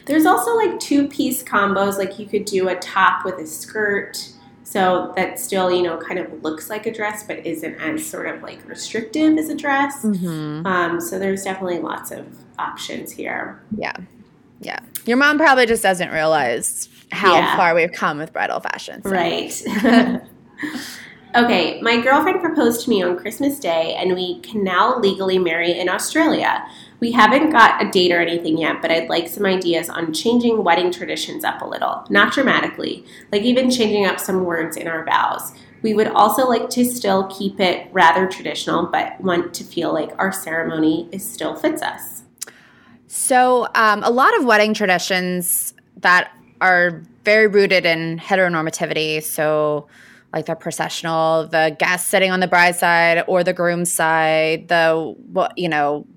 There's 0.06 0.26
also 0.26 0.56
like 0.56 0.80
two 0.80 1.08
piece 1.08 1.43
combos. 1.43 1.98
Like 1.98 2.17
you 2.19 2.26
could 2.26 2.46
do 2.46 2.69
a 2.69 2.76
top 2.76 3.26
with 3.26 3.36
a 3.36 3.46
skirt. 3.46 4.30
So 4.63 5.13
that 5.15 5.39
still, 5.39 5.72
you 5.72 5.84
know, 5.84 5.98
kind 5.98 6.19
of 6.19 6.41
looks 6.41 6.69
like 6.69 6.88
a 6.88 6.93
dress, 6.93 7.24
but 7.24 7.46
isn't 7.46 7.76
as 7.76 8.06
sort 8.06 8.28
of 8.28 8.41
like 8.41 8.67
restrictive 8.67 9.38
as 9.38 9.50
a 9.50 9.56
dress. 9.56 10.04
Mm-hmm. 10.04 10.65
Um, 10.65 11.00
so 11.00 11.19
there's 11.19 11.43
definitely 11.43 11.80
lots 11.80 12.12
of 12.12 12.26
options 12.58 13.12
here. 13.12 13.62
Yeah. 13.78 13.96
Yeah. 14.62 14.80
Your 15.06 15.17
mom 15.17 15.38
probably 15.38 15.67
just 15.67 15.84
doesn't 15.84 16.10
realize 16.10 16.89
how 17.12 17.36
yeah. 17.36 17.56
far 17.56 17.76
we've 17.76 17.91
come 17.91 18.17
with 18.17 18.34
bridal 18.34 18.62
fashion. 18.62 19.04
So. 19.04 19.12
Right. 19.12 19.62
Okay, 21.36 21.82
my 21.82 22.00
girlfriend 22.00 22.41
proposed 22.41 22.82
to 22.82 22.91
me 22.91 23.02
on 23.02 23.17
Christmas 23.17 23.58
Day, 23.58 23.96
and 23.96 24.13
we 24.13 24.39
can 24.41 24.63
now 24.63 25.00
legally 25.00 25.39
marry 25.39 25.80
in 25.80 25.89
Australia. 25.89 26.63
We 27.00 27.12
haven't 27.12 27.50
got 27.50 27.84
a 27.84 27.89
date 27.89 28.12
or 28.12 28.22
anything 28.22 28.60
yet, 28.60 28.84
but 28.84 28.91
I'd 28.91 29.10
like 29.10 29.28
some 29.28 29.43
ideas 29.43 29.89
on 29.89 30.13
changing 30.13 30.63
wedding 30.63 30.91
traditions 30.91 31.43
up 31.43 31.63
a 31.63 31.65
little, 31.65 32.06
not 32.12 32.34
dramatically, 32.34 33.04
like 33.32 33.41
even 33.41 33.72
changing 33.72 34.06
up 34.06 34.19
some 34.19 34.46
words 34.46 34.78
in 34.78 34.88
our 34.88 35.04
vows. 35.06 35.54
We 35.82 35.96
would 35.96 36.08
also 36.08 36.48
like 36.48 36.69
to 36.69 36.86
still 36.86 37.28
keep 37.36 37.60
it 37.60 37.88
rather 37.91 38.28
traditional, 38.28 38.86
but 38.86 39.19
want 39.19 39.56
to 39.56 39.63
feel 39.63 39.91
like 39.91 40.12
our 40.19 40.32
ceremony 40.32 41.10
is 41.12 41.28
still 41.28 41.56
fits 41.56 41.82
us. 41.82 42.22
So, 43.08 43.67
um, 43.74 44.04
a 44.04 44.12
lot 44.12 44.38
of 44.38 44.46
wedding 44.46 44.76
traditions 44.76 45.74
that 45.98 46.32
are 46.62 47.02
very 47.26 47.48
rooted 47.48 47.88
in 47.88 48.19
heteronormativity. 48.19 49.24
So, 49.24 49.88
like 50.34 50.48
the 50.48 50.56
processional, 50.56 51.48
the 51.48 51.76
guests 51.80 52.10
sitting 52.10 52.32
on 52.32 52.39
the 52.39 52.48
bride's 52.48 52.80
side 52.80 53.24
or 53.28 53.43
the 53.43 53.54
groom's 53.54 53.91
side, 53.93 54.67
the 54.67 55.15
you 55.56 55.69
know 55.69 56.08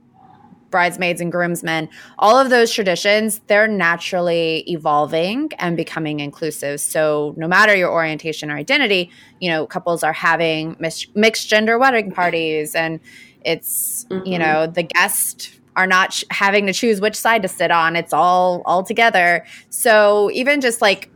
bridesmaids 0.71 1.21
and 1.21 1.31
groomsmen, 1.31 1.89
all 2.19 2.39
of 2.39 2.51
those 2.51 2.73
traditions, 2.73 3.41
they're 3.47 3.69
naturally 3.69 4.65
evolving 4.67 5.51
and 5.59 5.77
becoming 5.77 6.21
inclusive. 6.21 6.81
So 6.81 7.35
no 7.37 7.47
matter 7.47 7.75
your 7.75 7.91
orientation 7.91 8.51
or 8.51 8.57
identity, 8.57 9.11
you 9.41 9.49
know, 9.49 9.67
couples 9.67 10.03
are 10.03 10.13
having 10.13 10.77
mis- 10.79 11.07
mixed 11.15 11.49
gender 11.49 11.79
wedding 11.79 12.11
parties 12.11 12.75
and 12.75 13.01
it's, 13.45 14.05
mm-hmm. 14.11 14.27
you 14.27 14.39
know, 14.39 14.67
the 14.67 14.83
guest 14.83 15.61
are 15.77 15.87
not 15.87 16.13
sh- 16.13 16.25
having 16.31 16.67
to 16.67 16.73
choose 16.73 17.01
which 17.01 17.15
side 17.15 17.43
to 17.43 17.49
sit 17.49 17.71
on. 17.71 17.97
It's 17.97 18.13
all 18.13 18.63
all 18.67 18.83
together. 18.83 19.47
So 19.71 20.31
even 20.33 20.61
just 20.61 20.83
like 20.83 21.11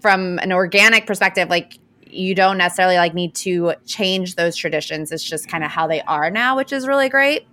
from 0.00 0.38
an 0.38 0.52
organic 0.52 1.06
perspective, 1.06 1.50
like 1.50 1.78
you 2.12 2.34
don't 2.34 2.58
necessarily 2.58 2.96
like 2.96 3.14
need 3.14 3.34
to 3.36 3.74
change 3.86 4.36
those 4.36 4.56
traditions. 4.56 5.12
It's 5.12 5.24
just 5.24 5.48
kind 5.48 5.64
of 5.64 5.70
how 5.70 5.86
they 5.86 6.02
are 6.02 6.30
now, 6.30 6.56
which 6.56 6.72
is 6.72 6.86
really 6.86 7.08
great. 7.08 7.46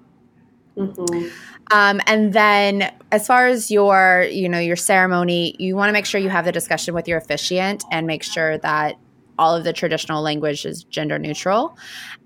Mm-hmm. 0.75 1.27
Um, 1.71 2.01
and 2.07 2.33
then 2.33 2.93
as 3.11 3.27
far 3.27 3.47
as 3.47 3.69
your, 3.69 4.25
you 4.31 4.47
know, 4.47 4.59
your 4.59 4.75
ceremony, 4.75 5.55
you 5.59 5.75
want 5.75 5.89
to 5.89 5.93
make 5.93 6.05
sure 6.05 6.21
you 6.21 6.29
have 6.29 6.45
the 6.45 6.51
discussion 6.51 6.93
with 6.93 7.07
your 7.07 7.17
officiant 7.17 7.83
and 7.91 8.07
make 8.07 8.23
sure 8.23 8.57
that 8.59 8.95
all 9.39 9.55
of 9.55 9.63
the 9.63 9.73
traditional 9.73 10.21
language 10.21 10.65
is 10.65 10.83
gender 10.83 11.19
neutral. 11.19 11.77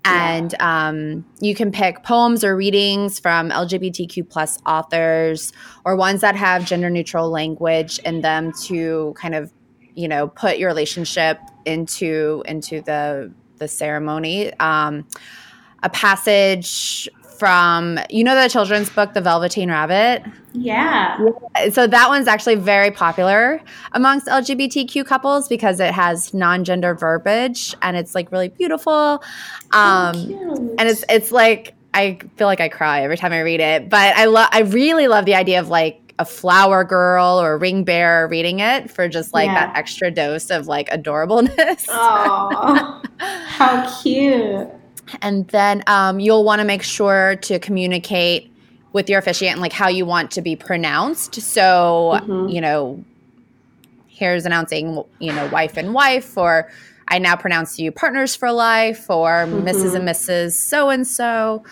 And 0.04 0.54
yeah. 0.58 0.88
um, 0.88 1.24
you 1.40 1.54
can 1.54 1.70
pick 1.70 2.02
poems 2.02 2.42
or 2.42 2.56
readings 2.56 3.18
from 3.18 3.50
LGBTQ 3.50 4.28
plus 4.28 4.58
authors 4.66 5.52
or 5.84 5.96
ones 5.96 6.22
that 6.22 6.36
have 6.36 6.64
gender 6.64 6.90
neutral 6.90 7.30
language 7.30 7.98
in 8.00 8.22
them 8.22 8.52
to 8.64 9.14
kind 9.16 9.34
of, 9.34 9.52
you 9.94 10.08
know, 10.08 10.28
put 10.28 10.58
your 10.58 10.68
relationship 10.68 11.38
into 11.64 12.42
into 12.46 12.80
the 12.82 13.32
the 13.58 13.68
ceremony. 13.68 14.52
Um, 14.58 15.06
a 15.82 15.90
passage 15.90 17.08
from 17.42 17.98
you 18.08 18.22
know 18.22 18.40
the 18.40 18.48
children's 18.48 18.88
book 18.88 19.14
the 19.14 19.20
velveteen 19.20 19.68
rabbit? 19.68 20.22
Yeah. 20.52 21.18
So 21.72 21.88
that 21.88 22.08
one's 22.08 22.28
actually 22.28 22.54
very 22.54 22.92
popular 22.92 23.60
amongst 23.92 24.28
lgbtq 24.28 25.04
couples 25.04 25.48
because 25.48 25.80
it 25.80 25.92
has 25.92 26.32
non-gender 26.32 26.94
verbiage 26.94 27.74
and 27.82 27.96
it's 27.96 28.14
like 28.14 28.30
really 28.30 28.48
beautiful. 28.48 29.24
Um 29.72 30.14
oh, 30.14 30.76
and 30.78 30.88
it's 30.88 31.04
it's 31.08 31.32
like 31.32 31.74
i 31.94 32.18
feel 32.36 32.46
like 32.46 32.60
i 32.60 32.68
cry 32.68 33.02
every 33.02 33.16
time 33.18 33.32
i 33.32 33.40
read 33.40 33.60
it 33.60 33.90
but 33.90 34.16
i 34.16 34.24
love 34.24 34.48
i 34.52 34.60
really 34.60 35.08
love 35.08 35.26
the 35.26 35.34
idea 35.34 35.60
of 35.60 35.68
like 35.68 36.00
a 36.22 36.24
flower 36.24 36.84
girl 36.84 37.40
or 37.40 37.54
a 37.54 37.56
ring 37.58 37.84
bearer 37.84 38.28
reading 38.28 38.60
it 38.60 38.90
for 38.90 39.08
just 39.08 39.34
like 39.34 39.46
yeah. 39.46 39.66
that 39.66 39.76
extra 39.76 40.10
dose 40.10 40.50
of 40.50 40.66
like 40.66 40.88
adorableness 40.90 41.84
oh 41.88 43.02
how 43.18 44.02
cute 44.02 44.68
and 45.20 45.46
then 45.48 45.82
um, 45.86 46.20
you'll 46.20 46.44
want 46.44 46.60
to 46.60 46.64
make 46.64 46.82
sure 46.82 47.36
to 47.42 47.58
communicate 47.58 48.50
with 48.92 49.08
your 49.08 49.18
officiant 49.18 49.60
like 49.60 49.72
how 49.72 49.88
you 49.88 50.06
want 50.06 50.30
to 50.32 50.42
be 50.42 50.56
pronounced. 50.56 51.34
So, 51.36 52.20
mm-hmm. 52.22 52.48
you 52.48 52.60
know, 52.60 53.04
here's 54.06 54.46
announcing, 54.46 55.02
you 55.18 55.32
know, 55.32 55.48
wife 55.48 55.76
and 55.76 55.94
wife, 55.94 56.36
or 56.36 56.70
I 57.08 57.18
now 57.18 57.36
pronounce 57.36 57.78
you 57.78 57.90
partners 57.90 58.36
for 58.36 58.52
life, 58.52 59.10
or 59.10 59.46
mm-hmm. 59.46 59.66
Mrs. 59.66 59.94
and 59.94 60.08
Mrs. 60.08 60.52
So 60.52 60.90
and 60.90 61.06
so. 61.06 61.64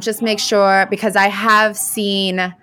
Just 0.00 0.22
make 0.22 0.40
sure 0.40 0.86
because 0.90 1.16
I 1.16 1.28
have 1.28 1.76
seen. 1.76 2.54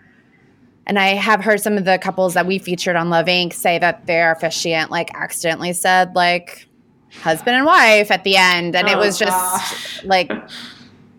And 0.88 0.98
I 0.98 1.10
have 1.10 1.41
heard 1.41 1.62
some 1.62 1.78
of 1.78 1.86
the 1.86 2.00
couples 2.00 2.34
that 2.34 2.46
we 2.46 2.60
featured 2.60 2.96
on 2.96 3.10
Love 3.10 3.28
Inc. 3.28 3.54
say 3.54 3.80
that 3.80 4.06
their 4.08 4.32
officiant 4.32 4.91
like 4.91 5.13
accidentally 5.13 5.74
said 5.74 6.15
like 6.15 6.67
husband 7.22 7.56
and 7.56 7.65
wife 7.65 8.10
at 8.12 8.24
the 8.24 8.38
end, 8.38 8.76
and 8.76 8.88
oh, 8.88 8.91
it 8.91 8.98
was 8.98 9.17
just 9.17 9.32
gosh. 9.32 10.04
like 10.04 10.32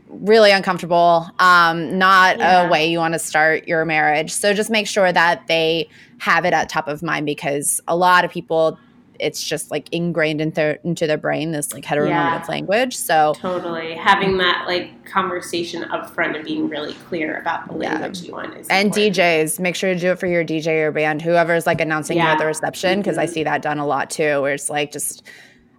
really 0.09 0.51
uncomfortable. 0.51 1.29
Um, 1.39 1.99
not 1.99 2.39
yeah. 2.39 2.67
a 2.67 2.71
way 2.71 2.91
you 2.91 2.99
want 2.99 3.15
to 3.15 3.19
start 3.19 3.67
your 3.67 3.85
marriage. 3.85 4.33
So 4.33 4.53
just 4.53 4.71
make 4.71 4.87
sure 4.87 5.13
that 5.13 5.47
they 5.47 5.89
have 6.19 6.45
it 6.45 6.53
at 6.53 6.69
top 6.69 6.89
of 6.89 7.03
mind 7.03 7.27
because 7.27 7.81
a 7.89 7.97
lot 7.97 8.25
of 8.25 8.31
people 8.31 8.79
it's 9.19 9.43
just 9.43 9.71
like 9.71 9.89
ingrained 9.93 10.41
into 10.41 10.79
into 10.85 11.07
their 11.07 11.19
brain 11.19 11.53
this 11.53 11.73
like 11.73 11.85
heteronormative 11.85 12.09
yeah. 12.09 12.45
language 12.49 12.97
so 12.97 13.35
totally 13.37 13.95
having 13.95 14.39
that 14.39 14.65
like 14.67 15.05
conversation 15.05 15.85
up 15.85 16.11
front 16.11 16.37
and 16.37 16.45
being 16.45 16.69
really 16.69 16.95
clear 16.95 17.39
about 17.39 17.67
the 17.69 17.75
language 17.75 18.21
yeah. 18.21 18.27
you 18.27 18.33
want 18.33 18.57
is 18.57 18.67
and 18.69 18.89
important. 18.89 19.17
djs 19.17 19.61
make 19.61 19.77
sure 19.77 19.93
to 19.93 20.01
do 20.01 20.11
it 20.11 20.19
for 20.19 20.27
your 20.27 20.45
dj 20.45 20.67
or 20.83 20.91
band 20.93 21.23
whoever's 21.23 21.67
like 21.67 21.81
announcing 21.81 22.17
yeah. 22.17 22.25
you 22.25 22.31
at 22.31 22.39
the 22.39 22.47
reception 22.47 23.01
because 23.01 23.15
mm-hmm. 23.15 23.23
i 23.23 23.27
see 23.27 23.45
that 23.45 23.63
done 23.63 23.79
a 23.79 23.87
lot 23.87 24.11
too 24.11 24.41
where 24.41 24.55
it's 24.55 24.71
like 24.71 24.91
just 24.91 25.23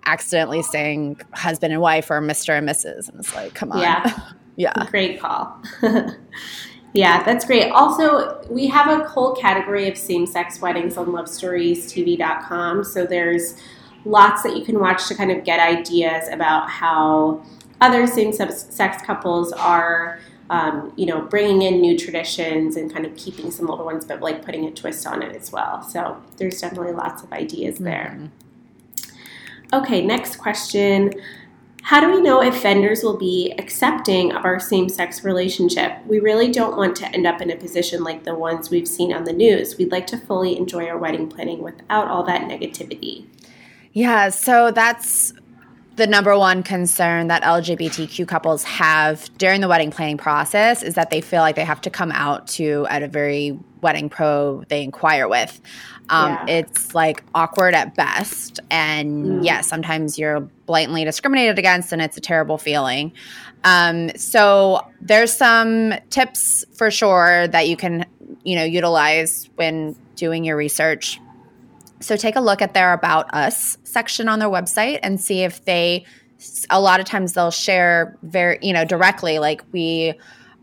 accidentally 0.06 0.62
saying 0.62 1.20
husband 1.34 1.74
and 1.74 1.82
wife 1.82 2.10
or 2.10 2.22
Mr. 2.22 2.58
and 2.58 2.68
Mrs. 2.68 3.10
And 3.10 3.20
it's 3.20 3.34
like, 3.36 3.54
come 3.54 3.72
on. 3.72 3.80
Yeah. 3.80 4.20
yeah. 4.56 4.86
Great 4.90 5.20
call. 5.20 5.62
yeah, 6.94 7.24
that's 7.24 7.46
great. 7.46 7.72
Also, 7.72 8.40
we 8.50 8.68
have 8.68 8.88
a 8.88 9.08
whole 9.08 9.36
category 9.36 9.90
of 9.90 9.98
same 9.98 10.28
sex 10.28 10.62
weddings 10.62 10.96
on 10.96 11.08
lovestoriestv.com. 11.08 12.84
So 12.84 13.06
there's 13.06 13.56
lots 14.06 14.44
that 14.44 14.56
you 14.56 14.64
can 14.64 14.80
watch 14.80 15.08
to 15.08 15.16
kind 15.16 15.32
of 15.32 15.44
get 15.44 15.60
ideas 15.60 16.28
about 16.30 16.70
how 16.70 17.44
other 17.82 18.06
same 18.06 18.32
sex 18.32 19.02
couples 19.04 19.52
are. 19.54 20.20
Um, 20.50 20.94
you 20.98 21.08
know, 21.08 21.22
bringing 21.22 21.64
in 21.64 21.82
new 21.82 21.98
traditions 21.98 22.76
and 22.76 22.94
kind 22.94 23.08
of 23.08 23.16
keeping 23.16 23.50
some 23.50 23.72
older 23.72 23.84
ones, 23.84 24.06
but 24.06 24.22
like 24.22 24.46
putting 24.46 24.66
a 24.66 24.72
twist 24.72 25.08
on 25.08 25.24
it 25.24 25.36
as 25.36 25.52
well. 25.52 25.82
So 25.82 26.22
there's 26.38 26.62
definitely 26.62 26.92
lots 26.92 27.24
of 27.24 27.32
ideas 27.32 27.80
there. 27.80 28.16
Mm-hmm. 28.16 28.28
Okay, 29.74 30.06
next 30.06 30.36
question. 30.36 31.12
How 31.84 32.00
do 32.00 32.10
we 32.10 32.22
know 32.22 32.42
if 32.42 32.62
vendors 32.62 33.04
will 33.04 33.18
be 33.18 33.54
accepting 33.58 34.32
of 34.32 34.46
our 34.46 34.58
same 34.58 34.88
sex 34.88 35.26
relationship? 35.26 35.98
We 36.08 36.20
really 36.20 36.50
don't 36.50 36.78
want 36.78 36.96
to 36.98 37.08
end 37.08 37.28
up 37.28 37.42
in 37.42 37.52
a 37.52 37.58
position 37.58 38.06
like 38.06 38.24
the 38.24 38.34
ones 38.34 38.70
we've 38.70 38.88
seen 38.88 39.12
on 39.12 39.26
the 39.26 39.34
news. 39.34 39.78
We'd 39.78 39.92
like 39.92 40.08
to 40.08 40.18
fully 40.18 40.56
enjoy 40.56 40.88
our 40.88 40.98
wedding 40.98 41.28
planning 41.28 41.62
without 41.62 42.08
all 42.08 42.24
that 42.24 42.44
negativity. 42.44 43.26
Yeah, 43.92 44.30
so 44.30 44.72
that's 44.72 45.34
the 45.96 46.08
number 46.08 46.38
one 46.38 46.64
concern 46.64 47.28
that 47.28 47.44
LGBTQ 47.44 48.28
couples 48.28 48.64
have 48.64 49.30
during 49.38 49.62
the 49.62 49.68
wedding 49.68 49.92
planning 49.92 50.18
process 50.18 50.82
is 50.82 50.96
that 50.96 51.10
they 51.12 51.22
feel 51.22 51.42
like 51.42 51.56
they 51.56 51.66
have 51.66 51.82
to 51.82 51.90
come 51.90 52.12
out 52.12 52.48
to 52.48 52.88
at 52.90 53.04
a 53.04 53.08
very 53.08 53.58
wedding 53.82 54.10
pro 54.10 54.64
they 54.70 54.82
inquire 54.82 55.28
with. 55.28 55.62
Um, 56.10 56.32
yeah. 56.32 56.46
It's 56.48 56.96
like 56.96 57.24
awkward 57.36 57.76
at 57.76 57.96
best. 57.96 58.60
And 58.72 59.26
mm. 59.26 59.36
yes, 59.38 59.46
yeah, 59.46 59.62
sometimes 59.62 60.18
you're 60.18 60.42
blatantly 60.66 61.04
discriminated 61.04 61.60
against 61.60 61.92
and 61.92 62.02
it's 62.02 62.18
a 62.18 62.22
terrible 62.22 62.58
feeling. 62.58 63.14
Um, 63.64 64.10
so 64.16 64.86
there's 65.02 65.34
some 65.34 65.94
tips 66.10 66.66
for 66.74 66.92
sure 66.92 67.48
that 67.48 67.68
you 67.68 67.78
can, 67.78 68.06
you 68.44 68.56
know, 68.56 68.64
utilize 68.64 69.50
when 69.56 69.96
doing 70.16 70.44
your 70.44 70.58
research. 70.58 71.20
So 72.04 72.18
take 72.18 72.36
a 72.36 72.42
look 72.42 72.62
at 72.62 72.74
their 72.74 72.94
About 72.94 73.34
Us 73.34 73.78
section 73.84 74.28
on 74.28 74.40
their 74.40 74.50
website 74.50 75.00
and 75.04 75.20
see 75.20 75.42
if 75.42 75.64
they, 75.66 76.06
a 76.70 76.80
lot 76.80 77.00
of 77.00 77.06
times 77.06 77.34
they'll 77.34 77.52
share 77.52 78.18
very, 78.24 78.60
you 78.62 78.74
know, 78.74 78.86
directly, 78.86 79.40
like 79.40 79.64
we, 79.72 80.14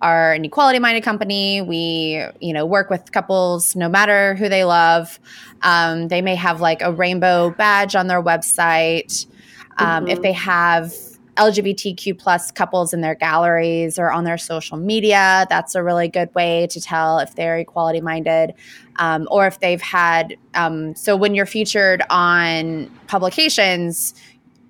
are 0.02 0.32
an 0.32 0.44
equality 0.44 0.78
minded 0.78 1.02
company. 1.02 1.60
We, 1.60 2.24
you 2.40 2.52
know, 2.52 2.64
work 2.64 2.90
with 2.90 3.12
couples 3.12 3.76
no 3.76 3.88
matter 3.88 4.34
who 4.34 4.48
they 4.48 4.64
love. 4.64 5.18
Um, 5.62 6.08
they 6.08 6.22
may 6.22 6.36
have 6.36 6.60
like 6.60 6.80
a 6.82 6.92
rainbow 6.92 7.50
badge 7.50 7.94
on 7.94 8.06
their 8.06 8.22
website. 8.22 9.26
Um, 9.76 10.04
mm-hmm. 10.04 10.08
If 10.08 10.22
they 10.22 10.32
have 10.32 10.94
LGBTQ 11.40 12.18
plus 12.18 12.50
couples 12.50 12.92
in 12.92 13.00
their 13.00 13.14
galleries 13.14 13.98
or 13.98 14.12
on 14.12 14.24
their 14.24 14.36
social 14.36 14.76
media, 14.76 15.46
that's 15.48 15.74
a 15.74 15.82
really 15.82 16.06
good 16.06 16.32
way 16.34 16.66
to 16.68 16.80
tell 16.80 17.18
if 17.18 17.34
they're 17.34 17.58
equality 17.58 18.02
minded. 18.02 18.52
Um, 18.96 19.26
or 19.30 19.46
if 19.46 19.58
they've 19.60 19.80
had, 19.80 20.36
um, 20.54 20.94
so 20.94 21.16
when 21.16 21.34
you're 21.34 21.46
featured 21.46 22.02
on 22.10 22.90
publications, 23.06 24.14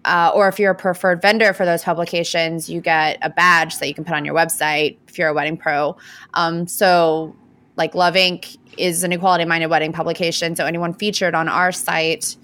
uh, 0.04 0.30
or 0.32 0.46
if 0.48 0.60
you're 0.60 0.70
a 0.70 0.76
preferred 0.76 1.20
vendor 1.20 1.52
for 1.52 1.66
those 1.66 1.82
publications, 1.82 2.70
you 2.70 2.80
get 2.80 3.18
a 3.22 3.30
badge 3.30 3.78
that 3.78 3.88
you 3.88 3.94
can 3.94 4.04
put 4.04 4.14
on 4.14 4.24
your 4.24 4.34
website 4.34 4.96
if 5.08 5.18
you're 5.18 5.28
a 5.28 5.34
wedding 5.34 5.56
pro. 5.56 5.96
Um, 6.34 6.68
so, 6.68 7.34
like 7.76 7.94
Love 7.96 8.14
Inc. 8.14 8.56
is 8.78 9.02
an 9.02 9.12
equality 9.12 9.44
minded 9.44 9.66
wedding 9.66 9.92
publication. 9.92 10.54
So, 10.54 10.64
anyone 10.64 10.94
featured 10.94 11.34
on 11.34 11.48
our 11.48 11.72
site 11.72 12.36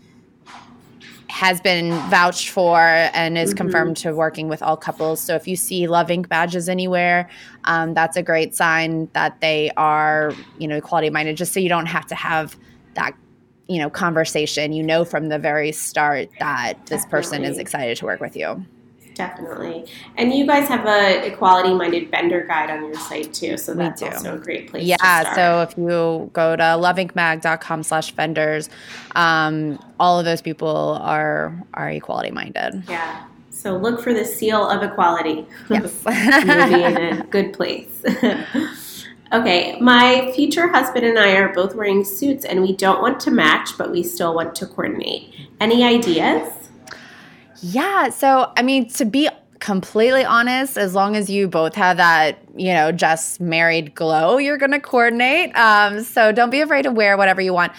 has 1.36 1.60
been 1.60 1.90
vouched 2.08 2.48
for 2.48 2.80
and 2.80 3.36
is 3.36 3.50
mm-hmm. 3.50 3.58
confirmed 3.58 3.96
to 3.98 4.14
working 4.14 4.48
with 4.48 4.62
all 4.62 4.74
couples. 4.74 5.20
So, 5.20 5.34
if 5.34 5.46
you 5.46 5.54
see 5.54 5.86
Love 5.86 6.08
Inc. 6.08 6.30
badges 6.30 6.66
anywhere, 6.66 7.28
um, 7.64 7.92
that's 7.92 8.16
a 8.16 8.22
great 8.22 8.54
sign 8.54 9.10
that 9.12 9.38
they 9.42 9.70
are, 9.76 10.32
you 10.56 10.66
know, 10.66 10.76
equality 10.76 11.10
minded, 11.10 11.36
just 11.36 11.52
so 11.52 11.60
you 11.60 11.68
don't 11.68 11.86
have 11.86 12.06
to 12.06 12.14
have 12.14 12.56
that 12.94 13.14
you 13.68 13.78
know 13.78 13.90
conversation 13.90 14.72
you 14.72 14.82
know 14.82 15.04
from 15.04 15.28
the 15.28 15.38
very 15.40 15.72
start 15.72 16.28
that 16.38 16.74
this 16.86 17.02
Definitely. 17.02 17.10
person 17.10 17.44
is 17.44 17.58
excited 17.58 17.96
to 17.98 18.04
work 18.04 18.20
with 18.20 18.36
you 18.36 18.64
Definitely. 19.16 19.86
And 20.16 20.34
you 20.34 20.46
guys 20.46 20.68
have 20.68 20.84
a 20.84 21.26
equality 21.26 21.72
minded 21.72 22.10
vendor 22.10 22.44
guide 22.46 22.70
on 22.70 22.84
your 22.84 22.94
site 22.96 23.32
too. 23.32 23.56
So 23.56 23.72
that's 23.72 24.02
also 24.02 24.34
a 24.34 24.38
great 24.38 24.70
place 24.70 24.86
yeah, 24.86 25.34
so 25.34 25.62
if 25.62 25.76
you 25.76 26.30
go 26.32 26.54
to 26.54 26.62
loveincmag.com 26.62 27.82
slash 27.82 28.12
vendors, 28.12 28.68
um, 29.14 29.82
all 29.98 30.18
of 30.18 30.24
those 30.24 30.42
people 30.42 30.98
are 31.00 31.54
are 31.74 31.90
equality 31.90 32.30
minded. 32.30 32.84
Yeah. 32.88 33.24
So 33.50 33.76
look 33.76 34.02
for 34.02 34.12
the 34.12 34.24
seal 34.24 34.68
of 34.68 34.82
equality. 34.82 35.46
Yes. 35.70 36.02
You'll 36.06 36.68
be 36.68 36.84
in 36.84 36.96
a 36.96 37.26
good 37.30 37.52
place. 37.52 38.04
Okay, 39.32 39.76
my 39.80 40.30
future 40.36 40.68
husband 40.68 41.04
and 41.04 41.18
I 41.18 41.32
are 41.32 41.52
both 41.52 41.74
wearing 41.74 42.04
suits 42.04 42.44
and 42.44 42.62
we 42.62 42.76
don't 42.76 43.02
want 43.02 43.18
to 43.20 43.32
match, 43.32 43.76
but 43.76 43.90
we 43.90 44.04
still 44.04 44.32
want 44.32 44.54
to 44.54 44.66
coordinate. 44.66 45.34
Any 45.58 45.82
ideas? 45.82 46.65
Yeah, 47.62 48.10
so 48.10 48.52
I 48.56 48.62
mean, 48.62 48.88
to 48.90 49.04
be 49.04 49.28
completely 49.58 50.24
honest, 50.24 50.76
as 50.76 50.94
long 50.94 51.16
as 51.16 51.30
you 51.30 51.48
both 51.48 51.74
have 51.74 51.96
that, 51.96 52.38
you 52.56 52.72
know, 52.72 52.92
just 52.92 53.40
married 53.40 53.94
glow, 53.94 54.38
you're 54.38 54.58
going 54.58 54.72
to 54.72 54.80
coordinate. 54.80 55.56
Um, 55.56 56.02
so 56.02 56.32
don't 56.32 56.50
be 56.50 56.60
afraid 56.60 56.82
to 56.82 56.90
wear 56.90 57.16
whatever 57.16 57.40
you 57.40 57.52
want. 57.52 57.72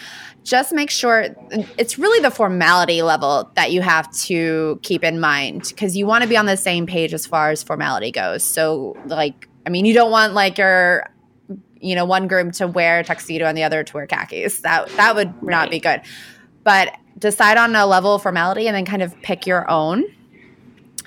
Just 0.44 0.72
make 0.74 0.90
sure 0.90 1.36
it's 1.78 2.00
really 2.00 2.22
the 2.22 2.32
formality 2.32 3.02
level 3.02 3.52
that 3.56 3.72
you 3.72 3.82
have 3.82 4.10
to 4.14 4.80
keep 4.82 5.04
in 5.04 5.20
mind 5.20 5.64
because 5.68 5.98
you 5.98 6.06
want 6.08 6.24
to 6.24 6.30
be 6.30 6.38
on 6.38 6.46
the 6.46 6.56
same 6.56 6.86
page 6.86 7.14
as 7.14 7.26
far 7.26 7.52
as 7.52 7.64
formality 7.64 8.12
goes. 8.12 8.44
So, 8.44 8.98
like, 9.06 9.50
I 9.66 9.70
mean, 9.70 9.86
you 9.86 9.94
don't 9.94 10.10
want 10.10 10.34
like 10.34 10.58
your 10.58 11.10
you 11.82 11.96
know 11.96 12.06
one 12.06 12.28
groom 12.28 12.52
to 12.52 12.68
wear 12.68 13.00
a 13.00 13.04
tuxedo 13.04 13.46
and 13.46 13.58
the 13.58 13.64
other 13.64 13.84
to 13.84 13.94
wear 13.94 14.08
khakis 14.08 14.62
that 14.62 14.90
that 14.98 15.16
would 15.16 15.28
right. 15.36 15.44
not 15.44 15.70
be 15.70 15.80
good 15.80 16.02
but 16.68 16.94
decide 17.18 17.58
on 17.58 17.74
a 17.78 17.86
level 17.86 18.16
of 18.16 18.22
formality 18.22 18.68
and 18.68 18.76
then 18.76 18.84
kind 18.84 19.02
of 19.02 19.16
pick 19.22 19.48
your 19.48 19.70
own 19.72 20.04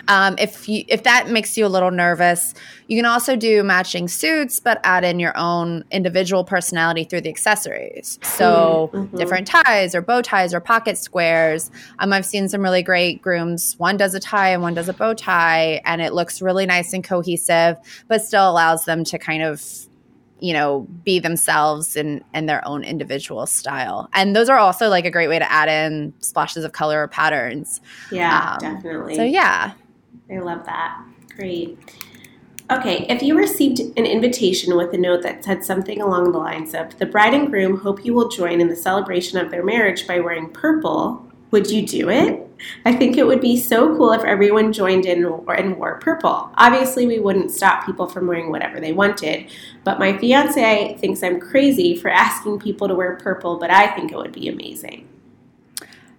um, 0.09 0.35
if 0.39 0.69
you 0.69 0.85
if 0.89 1.05
that 1.05 1.29
makes 1.31 1.57
you 1.57 1.65
a 1.65 1.69
little 1.69 1.93
nervous, 1.93 2.53
you 2.89 2.99
can 2.99 3.07
also 3.07 3.37
do 3.37 3.63
matching 3.63 4.09
suits, 4.09 4.59
but 4.59 4.81
add 4.83 5.05
in 5.05 5.21
your 5.21 5.37
own 5.37 5.85
individual 5.93 6.43
personality 6.43 7.05
through 7.05 7.21
the 7.21 7.29
accessories. 7.29 8.19
So 8.23 8.91
mm-hmm. 8.93 9.17
different 9.17 9.47
ties 9.47 9.95
or 9.95 10.03
bow 10.03 10.21
ties 10.21 10.53
or 10.53 10.61
pocket 10.61 10.99
squares. 10.99 11.71
Um, 12.01 12.13
I've 12.13 12.27
seen 12.27 12.49
some 12.49 12.61
really 12.61 12.83
great 12.83 13.23
grooms. 13.23 13.77
One 13.79 13.97
does 13.97 14.15
a 14.15 14.21
tie 14.21 14.49
and 14.49 14.63
one 14.63 14.75
does 14.75 14.89
a 14.89 14.93
bow 14.93 15.15
tie, 15.15 15.81
and 15.85 16.03
it 16.03 16.13
looks 16.13 16.43
really 16.43 16.67
nice 16.67 16.93
and 16.93 17.05
cohesive, 17.05 17.77
but 18.09 18.21
still 18.21 18.51
allows 18.51 18.87
them 18.87 19.05
to 19.05 19.19
kind 19.19 19.45
of 19.45 19.63
you 20.41 20.53
know 20.53 20.87
be 21.05 21.19
themselves 21.19 21.97
and 21.97 22.25
in 22.35 22.47
their 22.47 22.67
own 22.67 22.83
individual 22.83 23.47
style 23.47 24.09
and 24.15 24.35
those 24.35 24.49
are 24.49 24.59
also 24.59 24.89
like 24.89 25.05
a 25.05 25.11
great 25.11 25.29
way 25.29 25.39
to 25.39 25.53
add 25.53 25.69
in 25.69 26.13
splashes 26.21 26.65
of 26.65 26.73
color 26.73 27.03
or 27.03 27.09
patterns 27.09 27.81
yeah 28.11 28.53
um, 28.55 28.59
definitely 28.59 29.15
so 29.15 29.23
yeah 29.23 29.73
I 30.31 30.39
love 30.39 30.65
that. 30.67 31.03
Great. 31.37 31.79
Okay, 32.71 33.05
if 33.09 33.21
you 33.21 33.37
received 33.37 33.81
an 33.81 34.07
invitation 34.07 34.77
with 34.77 34.93
a 34.95 34.99
note 34.99 35.23
that 35.23 35.43
said 35.43 35.65
something 35.65 36.01
along 36.01 36.31
the 36.31 36.39
lines 36.39 36.73
of, 36.73 36.97
The 36.99 37.07
bride 37.07 37.35
and 37.35 37.49
groom 37.49 37.79
hope 37.79 38.05
you 38.05 38.15
will 38.15 38.29
join 38.29 38.61
in 38.61 38.69
the 38.69 38.77
celebration 38.77 39.39
of 39.39 39.51
their 39.51 39.65
marriage 39.65 40.07
by 40.07 40.21
wearing 40.21 40.51
purple, 40.51 41.27
would 41.51 41.69
you 41.69 41.85
do 41.85 42.09
it? 42.11 42.47
I 42.85 42.93
think 42.95 43.17
it 43.17 43.27
would 43.27 43.41
be 43.41 43.57
so 43.57 43.97
cool 43.97 44.13
if 44.13 44.23
everyone 44.25 44.73
joined 44.73 45.07
in 45.07 45.25
and 45.25 45.77
wore 45.77 45.99
purple. 45.99 46.51
Obviously, 46.57 47.07
we 47.07 47.19
wouldn't 47.19 47.51
stop 47.51 47.85
people 47.85 48.07
from 48.07 48.27
wearing 48.27 48.51
whatever 48.51 48.81
they 48.81 48.93
wanted, 48.93 49.51
but 49.85 49.99
my 49.99 50.17
fiance 50.19 50.97
thinks 50.99 51.23
I'm 51.23 51.41
crazy 51.41 51.97
for 51.97 52.09
asking 52.11 52.61
people 52.61 52.89
to 52.89 52.95
wear 52.95 53.17
purple, 53.17 53.59
but 53.59 53.71
I 53.71 53.89
think 53.95 54.13
it 54.13 54.17
would 54.17 54.33
be 54.33 54.49
amazing. 54.49 55.09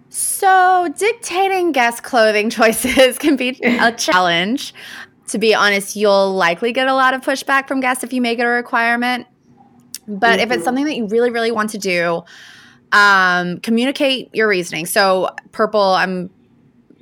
So, 0.10 0.94
dictating 0.98 1.72
guest 1.72 2.04
clothing 2.04 2.50
choices 2.52 3.18
can 3.18 3.36
be 3.36 3.60
a 3.64 3.92
challenge. 3.92 4.74
To 5.30 5.38
be 5.38 5.56
honest, 5.56 5.96
you'll 5.96 6.34
likely 6.34 6.74
get 6.74 6.88
a 6.88 6.94
lot 6.94 7.14
of 7.14 7.22
pushback 7.22 7.68
from 7.68 7.80
guests 7.80 8.04
if 8.04 8.12
you 8.12 8.22
make 8.22 8.38
it 8.38 8.44
a 8.44 8.50
requirement. 8.50 9.28
But 10.08 10.32
mm-hmm. 10.32 10.40
if 10.40 10.52
it's 10.52 10.56
mm-hmm. 10.56 10.64
something 10.64 10.86
that 10.86 10.96
you 10.98 11.08
really, 11.08 11.32
really 11.32 11.52
want 11.52 11.70
to 11.70 11.78
do, 11.78 12.24
um, 12.92 13.60
communicate 13.60 14.34
your 14.34 14.48
reasoning. 14.48 14.86
So, 14.86 15.30
purple, 15.52 15.82
I'm 15.82 16.30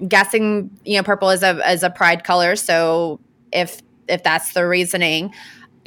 guessing, 0.08 0.70
you 0.86 0.98
know, 0.98 1.04
purple 1.04 1.30
is 1.30 1.44
a 1.44 1.58
is 1.72 1.84
a 1.84 1.90
pride 1.90 2.24
color. 2.24 2.56
So, 2.56 3.20
if 3.52 3.82
if 4.08 4.24
that's 4.24 4.54
the 4.54 4.68
reasoning, 4.68 5.34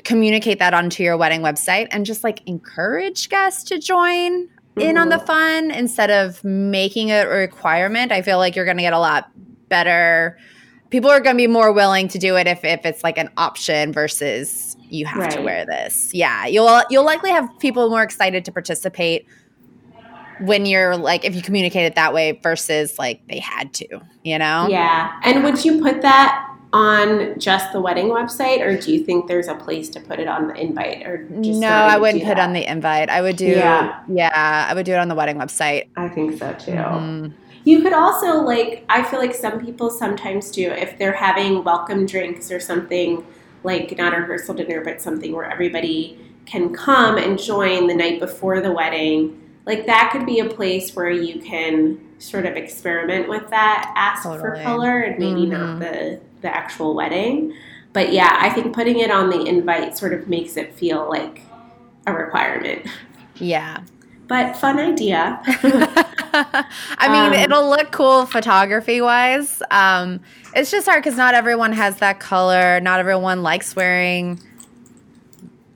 communicate 0.05 0.59
that 0.59 0.75
onto 0.75 1.03
your 1.03 1.17
wedding 1.17 1.43
website 1.43 1.89
and 1.91 2.07
just 2.07 2.25
like 2.25 2.43
encourage 2.47 3.29
guests 3.29 3.65
to 3.65 3.79
join 3.79 4.49
in 4.77 4.97
on 4.97 5.09
the 5.11 5.17
mm-hmm. 5.17 5.27
fun 5.27 5.71
instead 5.71 6.11
of 6.11 6.43
making 6.45 7.09
it 7.09 7.27
a 7.27 7.29
requirement. 7.29 8.13
I 8.13 8.23
feel 8.23 8.39
like 8.39 8.57
you're 8.57 8.65
going 8.65 8.79
to 8.79 8.83
get 8.83 8.93
a 8.93 8.99
lot 8.99 9.31
better. 9.69 10.39
People 10.91 11.11
are 11.11 11.21
going 11.21 11.37
to 11.37 11.43
be 11.43 11.47
more 11.47 11.73
willing 11.73 12.09
to 12.09 12.19
do 12.19 12.37
it 12.37 12.47
if, 12.47 12.65
if 12.65 12.85
it's 12.85 13.05
like 13.05 13.19
an 13.19 13.31
option 13.37 13.93
versus 13.93 14.77
you 14.89 15.07
have 15.07 15.21
right. 15.21 15.31
to 15.33 15.43
wear 15.43 15.65
this. 15.65 16.13
Yeah, 16.13 16.47
you'll 16.47 16.83
you'll 16.91 17.05
likely 17.05 17.31
have 17.31 17.49
people 17.59 17.89
more 17.89 18.03
excited 18.03 18.45
to 18.45 18.53
participate 18.53 19.27
when 20.43 20.67
you're 20.67 20.97
like 20.97 21.25
if 21.25 21.35
you 21.35 21.43
communicate 21.43 21.85
it 21.85 21.95
that 21.95 22.13
way 22.13 22.39
versus 22.43 22.99
like 22.99 23.27
they 23.29 23.39
had 23.39 23.73
to, 23.75 24.01
you 24.23 24.39
know? 24.39 24.67
Yeah. 24.69 25.19
And 25.25 25.43
would 25.45 25.65
you 25.65 25.81
put 25.81 26.03
that 26.03 26.49
on 26.73 27.39
just 27.39 27.71
the 27.73 27.81
wedding 27.81 28.07
website, 28.07 28.61
or 28.61 28.81
do 28.81 28.93
you 28.93 29.05
think 29.05 29.29
there's 29.29 29.49
a 29.49 29.55
place 29.55 29.91
to 29.91 30.01
put 30.01 30.19
it 30.19 30.27
on 30.27 30.49
the 30.49 30.55
invite? 30.55 31.07
Or 31.07 31.29
just 31.41 31.61
no, 31.61 31.69
I 31.69 31.99
wouldn't 31.99 32.25
put 32.25 32.33
it 32.33 32.39
on 32.39 32.55
the 32.55 32.65
invite. 32.65 33.11
I 33.11 33.21
would 33.21 33.37
do 33.37 33.47
yeah. 33.47 34.03
yeah, 34.09 34.67
I 34.69 34.75
would 34.75 34.87
do 34.87 34.93
it 34.93 34.99
on 34.99 35.09
the 35.09 35.15
wedding 35.15 35.37
website. 35.37 35.89
I 35.97 36.09
think 36.09 36.39
so 36.39 36.53
too. 36.55 36.73
Mm-hmm. 36.73 37.35
You 37.65 37.83
could 37.83 37.93
also 37.93 38.41
like 38.41 38.85
I 38.89 39.03
feel 39.03 39.21
like 39.21 39.35
some 39.35 39.65
people 39.65 39.91
sometimes 39.91 40.51
do 40.51 40.71
if 40.71 40.99
they're 40.99 41.13
having 41.13 41.63
welcome 41.63 42.07
drinks 42.07 42.51
or 42.51 42.59
something 42.59 43.25
like 43.65 43.97
not 43.97 44.15
a 44.15 44.21
rehearsal 44.21 44.55
dinner, 44.55 44.83
but 44.83 45.01
something 45.01 45.33
where 45.33 45.45
everybody 45.45 46.19
can 46.47 46.75
come 46.75 47.19
and 47.19 47.39
join 47.39 47.87
the 47.87 47.95
night 47.95 48.19
before 48.19 48.61
the 48.61 48.73
wedding. 48.73 49.39
Like 49.65 49.87
that 49.87 50.11
could 50.13 50.27
be 50.27 50.41
a 50.41 50.49
place 50.49 50.95
where 50.95 51.11
you 51.11 51.41
can 51.41 52.01
sort 52.19 52.47
of 52.47 52.57
experiment 52.57 53.29
with 53.29 53.49
that, 53.51 53.93
ask 53.97 54.25
totally. 54.25 54.41
for 54.41 54.63
color, 54.63 55.01
and 55.01 55.19
maybe 55.19 55.43
mm-hmm. 55.43 55.51
not 55.51 55.79
the 55.81 56.21
the 56.41 56.55
actual 56.55 56.95
wedding. 56.95 57.55
But 57.93 58.13
yeah, 58.13 58.39
I 58.41 58.51
think 58.51 58.75
putting 58.75 58.99
it 59.01 59.11
on 59.11 59.31
the 59.31 59.45
invite 59.45 59.97
sort 59.97 60.15
of 60.15 60.29
makes 60.29 60.57
it 60.57 60.75
feel 60.75 61.09
like 61.09 61.43
a 62.07 62.13
requirement. 62.13 62.87
Yeah. 63.37 63.83
But 64.29 64.57
fun 64.57 64.79
idea. 64.79 65.41
I 66.33 67.09
mean, 67.09 67.33
um, 67.33 67.33
it'll 67.35 67.69
look 67.69 67.93
cool 67.93 68.25
photography 68.25 69.01
wise. 69.01 69.63
Um, 69.71 70.21
it's 70.55 70.71
just 70.71 70.89
hard 70.89 71.03
because 71.03 71.19
not 71.19 71.35
everyone 71.35 71.73
has 71.73 71.99
that 71.99 72.19
color. 72.19 72.81
Not 72.81 72.99
everyone 72.99 73.43
likes 73.43 73.77
wearing, 73.77 74.41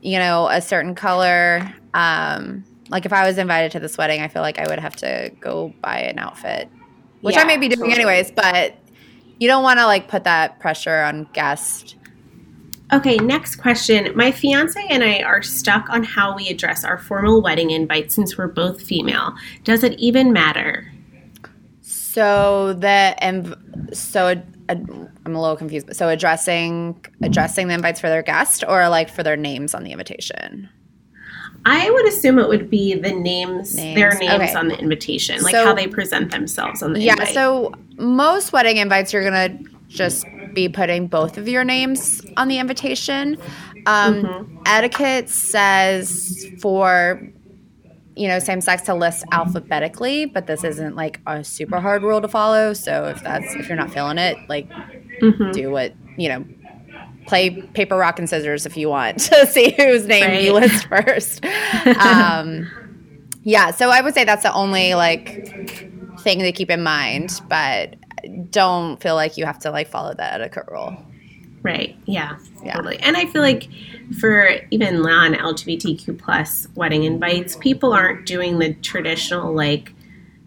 you 0.00 0.18
know, 0.18 0.48
a 0.48 0.62
certain 0.62 0.94
color. 0.94 1.70
Um, 1.92 2.64
like 2.88 3.06
if 3.06 3.12
I 3.12 3.26
was 3.26 3.38
invited 3.38 3.72
to 3.72 3.80
this 3.80 3.98
wedding, 3.98 4.20
I 4.20 4.28
feel 4.28 4.42
like 4.42 4.58
I 4.58 4.66
would 4.68 4.78
have 4.78 4.96
to 4.96 5.32
go 5.40 5.72
buy 5.80 6.00
an 6.00 6.18
outfit, 6.18 6.68
which 7.20 7.34
yeah, 7.34 7.42
I 7.42 7.44
may 7.44 7.56
be 7.56 7.68
doing 7.68 7.90
totally. 7.90 7.94
anyways. 7.94 8.30
But 8.30 8.76
you 9.38 9.48
don't 9.48 9.62
want 9.62 9.78
to 9.78 9.86
like 9.86 10.08
put 10.08 10.24
that 10.24 10.60
pressure 10.60 11.02
on 11.02 11.28
guests. 11.32 11.94
Okay, 12.92 13.16
next 13.16 13.56
question. 13.56 14.16
My 14.16 14.30
fiance 14.30 14.80
and 14.88 15.02
I 15.02 15.22
are 15.22 15.42
stuck 15.42 15.90
on 15.90 16.04
how 16.04 16.36
we 16.36 16.48
address 16.48 16.84
our 16.84 16.98
formal 16.98 17.42
wedding 17.42 17.70
invite 17.70 18.12
since 18.12 18.38
we're 18.38 18.46
both 18.46 18.80
female. 18.80 19.34
Does 19.64 19.82
it 19.82 19.98
even 19.98 20.32
matter? 20.32 20.92
So 21.80 22.72
the 22.72 23.14
and 23.18 23.54
so 23.92 24.40
I'm 24.68 25.10
a 25.26 25.40
little 25.40 25.56
confused. 25.56 25.94
So 25.94 26.08
addressing 26.08 27.04
addressing 27.22 27.68
the 27.68 27.74
invites 27.74 28.00
for 28.00 28.08
their 28.08 28.22
guest 28.22 28.62
or 28.66 28.88
like 28.88 29.10
for 29.10 29.22
their 29.22 29.36
names 29.36 29.74
on 29.74 29.82
the 29.82 29.92
invitation. 29.92 30.68
I 31.68 31.90
would 31.90 32.06
assume 32.06 32.38
it 32.38 32.48
would 32.48 32.70
be 32.70 32.94
the 32.94 33.12
names, 33.12 33.74
names. 33.74 33.96
their 33.96 34.14
names 34.14 34.50
okay. 34.50 34.54
on 34.54 34.68
the 34.68 34.78
invitation, 34.78 35.42
like 35.42 35.52
so, 35.52 35.64
how 35.64 35.74
they 35.74 35.88
present 35.88 36.30
themselves 36.30 36.80
on 36.80 36.92
the 36.92 37.00
invitation. 37.00 37.18
yeah, 37.18 37.28
invite. 37.28 37.34
so 37.34 37.74
most 37.96 38.52
wedding 38.52 38.76
invites, 38.76 39.12
you're 39.12 39.24
gonna 39.24 39.58
just 39.88 40.24
be 40.54 40.68
putting 40.68 41.08
both 41.08 41.36
of 41.36 41.48
your 41.48 41.64
names 41.64 42.22
on 42.36 42.46
the 42.46 42.58
invitation. 42.60 43.36
Um, 43.86 44.22
mm-hmm. 44.22 44.58
Etiquette 44.64 45.28
says 45.28 46.46
for 46.60 47.20
you 48.14 48.28
know 48.28 48.38
same 48.38 48.60
sex 48.60 48.82
to 48.82 48.94
list 48.94 49.24
alphabetically, 49.32 50.26
but 50.26 50.46
this 50.46 50.62
isn't 50.62 50.94
like 50.94 51.20
a 51.26 51.42
super 51.42 51.80
hard 51.80 52.04
rule 52.04 52.20
to 52.20 52.28
follow. 52.28 52.74
So 52.74 53.06
if 53.06 53.24
that's 53.24 53.56
if 53.56 53.68
you're 53.68 53.76
not 53.76 53.92
feeling 53.92 54.18
it, 54.18 54.36
like 54.48 54.68
mm-hmm. 55.20 55.50
do 55.50 55.72
what 55.72 55.94
you 56.16 56.28
know 56.28 56.44
play 57.26 57.50
paper 57.50 57.96
rock 57.96 58.18
and 58.18 58.28
scissors 58.28 58.66
if 58.66 58.76
you 58.76 58.88
want 58.88 59.18
to 59.20 59.46
see 59.46 59.74
whose 59.76 60.06
name 60.06 60.24
right. 60.24 60.44
you 60.44 60.52
list 60.52 60.86
first 60.88 61.44
um, 61.44 62.68
yeah 63.42 63.70
so 63.70 63.90
i 63.90 64.00
would 64.00 64.14
say 64.14 64.24
that's 64.24 64.42
the 64.42 64.52
only 64.52 64.94
like 64.94 65.46
thing 66.20 66.38
to 66.38 66.52
keep 66.52 66.70
in 66.70 66.82
mind 66.82 67.40
but 67.48 67.96
don't 68.50 69.00
feel 69.02 69.14
like 69.14 69.36
you 69.36 69.44
have 69.44 69.58
to 69.58 69.70
like 69.70 69.88
follow 69.88 70.14
that 70.14 70.40
etiquette 70.40 70.64
rule 70.70 70.96
right 71.62 71.96
yeah, 72.06 72.38
yeah. 72.64 72.74
totally 72.74 72.98
and 73.00 73.16
i 73.16 73.26
feel 73.26 73.42
like 73.42 73.68
for 74.20 74.48
even 74.70 75.02
non 75.02 75.34
lgbtq 75.34 76.18
plus 76.18 76.68
wedding 76.74 77.04
invites 77.04 77.56
people 77.56 77.92
aren't 77.92 78.24
doing 78.26 78.58
the 78.58 78.74
traditional 78.74 79.52
like 79.52 79.92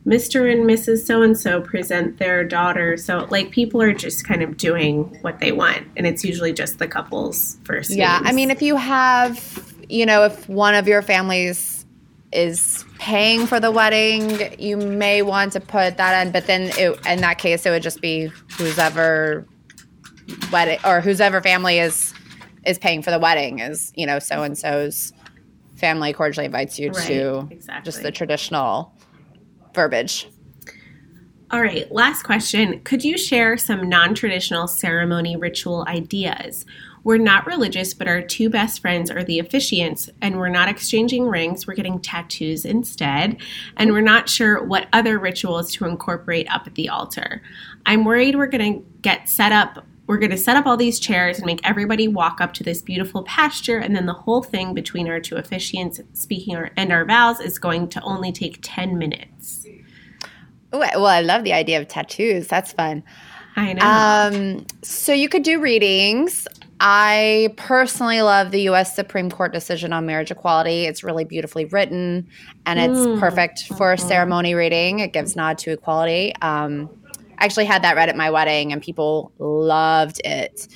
Mr. 0.10 0.52
and 0.52 0.68
Mrs. 0.68 1.06
So 1.06 1.22
and 1.22 1.38
so 1.38 1.62
present 1.62 2.18
their 2.18 2.44
daughter. 2.44 2.98
So, 2.98 3.28
like, 3.30 3.52
people 3.52 3.80
are 3.80 3.94
just 3.94 4.26
kind 4.28 4.42
of 4.42 4.58
doing 4.58 5.16
what 5.22 5.40
they 5.40 5.52
want. 5.52 5.86
And 5.96 6.08
it's 6.08 6.24
usually 6.24 6.52
just 6.52 6.80
the 6.80 6.88
couple's 6.88 7.58
first. 7.64 7.92
Yeah. 7.92 8.18
Names. 8.18 8.30
I 8.30 8.32
mean, 8.34 8.50
if 8.50 8.62
you 8.64 8.76
have, 8.76 9.74
you 9.88 10.08
know, 10.08 10.24
if 10.24 10.50
one 10.50 10.74
of 10.74 10.88
your 10.88 11.04
families 11.04 11.86
is 12.32 12.86
paying 12.98 13.46
for 13.46 13.60
the 13.60 13.70
wedding, 13.70 14.60
you 14.60 14.78
may 14.78 15.22
want 15.22 15.54
to 15.54 15.60
put 15.60 15.98
that 15.98 16.26
in. 16.26 16.32
But 16.32 16.48
then 16.48 16.72
it, 16.78 17.00
in 17.06 17.22
that 17.22 17.38
case, 17.38 17.66
it 17.68 17.70
would 17.70 17.84
just 17.84 18.02
be 18.02 18.32
whoever 18.58 19.46
wedding 20.52 20.80
or 20.86 21.02
whoever 21.02 21.40
family 21.42 21.78
is 21.78 22.14
is 22.66 22.78
paying 22.78 23.02
for 23.02 23.12
the 23.12 23.20
wedding 23.20 23.60
is, 23.60 23.94
you 23.96 24.06
know, 24.06 24.20
so 24.20 24.44
and 24.44 24.58
so's 24.58 25.14
family 25.76 26.14
cordially 26.14 26.46
invites 26.46 26.78
you 26.78 26.92
right, 26.92 27.08
to 27.08 27.48
exactly. 27.52 27.86
just 27.86 28.04
the 28.04 28.12
traditional 28.12 28.94
verbiage. 29.80 30.28
All 31.52 31.62
right, 31.62 31.90
last 31.90 32.24
question. 32.24 32.82
Could 32.82 33.06
you 33.06 33.18
share 33.18 33.58
some 33.58 33.88
non 33.88 34.14
traditional 34.14 34.68
ceremony 34.68 35.38
ritual 35.38 35.86
ideas? 35.88 36.66
We're 37.06 37.18
not 37.18 37.48
religious, 37.48 37.94
but 37.94 38.10
our 38.10 38.22
two 38.22 38.50
best 38.50 38.82
friends 38.82 39.10
are 39.10 39.24
the 39.24 39.40
officiants, 39.40 40.10
and 40.22 40.38
we're 40.38 40.50
not 40.50 40.68
exchanging 40.68 41.28
rings. 41.28 41.66
We're 41.66 41.76
getting 41.76 42.02
tattoos 42.02 42.66
instead, 42.66 43.38
and 43.78 43.94
we're 43.94 44.02
not 44.02 44.28
sure 44.28 44.62
what 44.64 44.90
other 44.92 45.18
rituals 45.18 45.72
to 45.76 45.86
incorporate 45.86 46.54
up 46.54 46.68
at 46.68 46.76
the 46.76 46.90
altar. 46.90 47.42
I'm 47.86 48.04
worried 48.04 48.36
we're 48.36 48.48
going 48.48 48.82
to 48.82 48.86
get 49.02 49.30
set 49.30 49.54
up. 49.54 49.86
We're 50.08 50.18
going 50.18 50.32
to 50.32 50.38
set 50.38 50.58
up 50.58 50.66
all 50.66 50.76
these 50.76 51.00
chairs 51.00 51.38
and 51.38 51.46
make 51.46 51.62
everybody 51.64 52.08
walk 52.10 52.42
up 52.42 52.54
to 52.56 52.64
this 52.64 52.82
beautiful 52.82 53.24
pasture, 53.24 53.78
and 53.78 53.96
then 53.96 54.08
the 54.08 54.14
whole 54.14 54.44
thing 54.44 54.74
between 54.74 55.08
our 55.08 55.22
two 55.22 55.36
officiants 55.36 56.06
speaking 56.16 56.58
our, 56.58 56.70
and 56.76 56.92
our 56.92 57.06
vows 57.06 57.40
is 57.40 57.58
going 57.58 57.88
to 57.90 58.02
only 58.02 58.34
take 58.34 58.60
10 58.62 58.98
minutes. 58.98 59.69
Ooh, 60.74 60.80
well, 60.80 61.06
I 61.08 61.22
love 61.22 61.44
the 61.44 61.54
idea 61.54 61.80
of 61.80 61.88
tattoos. 61.88 62.48
That's 62.48 62.72
fun. 62.74 63.04
I 63.56 63.74
know. 63.74 63.86
Um, 64.60 64.66
so 64.84 65.14
you 65.14 65.30
could 65.30 65.44
do 65.44 65.60
readings. 65.60 66.48
I 66.80 67.54
personally 67.58 68.22
love 68.22 68.52
the 68.52 68.62
U.S. 68.64 68.96
Supreme 68.96 69.30
Court 69.30 69.52
decision 69.52 69.92
on 69.92 70.06
marriage 70.06 70.32
equality. 70.32 70.86
It's 70.86 71.04
really 71.04 71.26
beautifully 71.26 71.66
written, 71.66 72.28
and 72.66 72.80
it's 72.80 73.06
Mm. 73.08 73.20
perfect 73.20 73.64
for 73.78 73.92
a 73.92 73.98
Mhm. 73.98 74.08
ceremony 74.08 74.54
reading. 74.56 75.00
It 75.00 75.12
gives 75.12 75.36
nod 75.36 75.58
to 75.60 75.72
equality. 75.72 76.34
Um, 76.42 76.90
I 77.38 77.46
actually 77.46 77.66
had 77.66 77.82
that 77.84 77.96
read 77.96 78.10
at 78.10 78.16
my 78.16 78.30
wedding, 78.30 78.72
and 78.72 78.82
people 78.82 79.32
loved 79.40 80.22
it. 80.24 80.68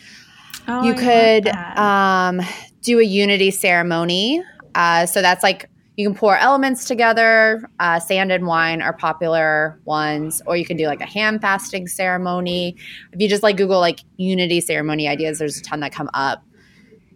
Oh, 0.68 0.84
you 0.84 0.94
I 0.94 0.96
could 0.96 1.48
um, 1.78 2.42
do 2.82 3.00
a 3.00 3.04
unity 3.04 3.52
ceremony. 3.52 4.44
Uh, 4.76 5.06
so 5.06 5.22
that's 5.22 5.44
like 5.44 5.70
you 5.96 6.08
can 6.08 6.16
pour 6.16 6.38
elements 6.38 6.86
together. 6.86 7.70
Uh, 7.80 8.00
sand 8.00 8.32
and 8.32 8.48
wine 8.48 8.82
are 8.82 8.94
popular 8.94 9.80
ones, 9.86 10.42
or 10.46 10.58
you 10.58 10.66
can 10.66 10.78
do 10.78 10.88
like 10.88 11.02
a 11.02 11.06
handfasting 11.06 11.88
ceremony. 11.90 12.76
If 13.12 13.22
you 13.22 13.30
just 13.30 13.44
like 13.44 13.58
Google 13.58 13.80
like 13.80 14.00
unity 14.18 14.62
ceremony 14.62 15.08
ideas, 15.08 15.40
there's 15.40 15.58
a 15.58 15.62
ton 15.62 15.82
that 15.82 15.92
come 15.92 16.10
up. 16.14 16.44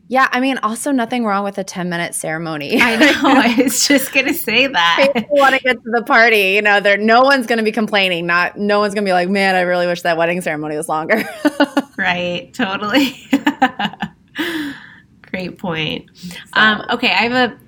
Yeah, 0.10 0.30
I 0.32 0.40
mean, 0.40 0.58
also 0.60 0.92
nothing 0.92 1.26
wrong 1.26 1.44
with 1.44 1.58
a 1.58 1.66
10 1.66 1.90
minute 1.90 2.16
ceremony. 2.16 2.80
I 2.82 2.96
know. 2.98 3.12
I 3.24 3.62
was 3.62 3.86
just 3.88 4.14
going 4.14 4.28
to 4.28 4.34
say 4.34 4.68
that. 4.68 5.10
People 5.14 5.38
want 5.38 5.56
to 5.56 5.62
get 5.62 5.74
to 5.74 5.92
the 5.92 6.04
party. 6.04 6.54
You 6.54 6.62
know, 6.62 6.80
there 6.80 6.98
no 6.98 7.24
one's 7.24 7.46
going 7.46 7.58
to 7.58 7.64
be 7.64 7.74
complaining. 7.74 8.26
Not 8.26 8.58
no 8.58 8.80
one's 8.80 8.94
going 8.94 9.04
to 9.04 9.10
be 9.10 9.14
like, 9.14 9.28
man, 9.28 9.56
I 9.56 9.62
really 9.62 9.86
wish 9.86 10.04
that 10.04 10.18
wedding 10.18 10.42
ceremony 10.42 10.78
was 10.78 10.88
longer. 10.88 11.24
Right, 11.98 12.54
totally. 12.54 13.18
Great 15.24 15.58
point. 15.58 16.06
Um, 16.54 16.86
okay, 16.92 17.10
I 17.10 17.28
have 17.28 17.52
a, 17.52 17.60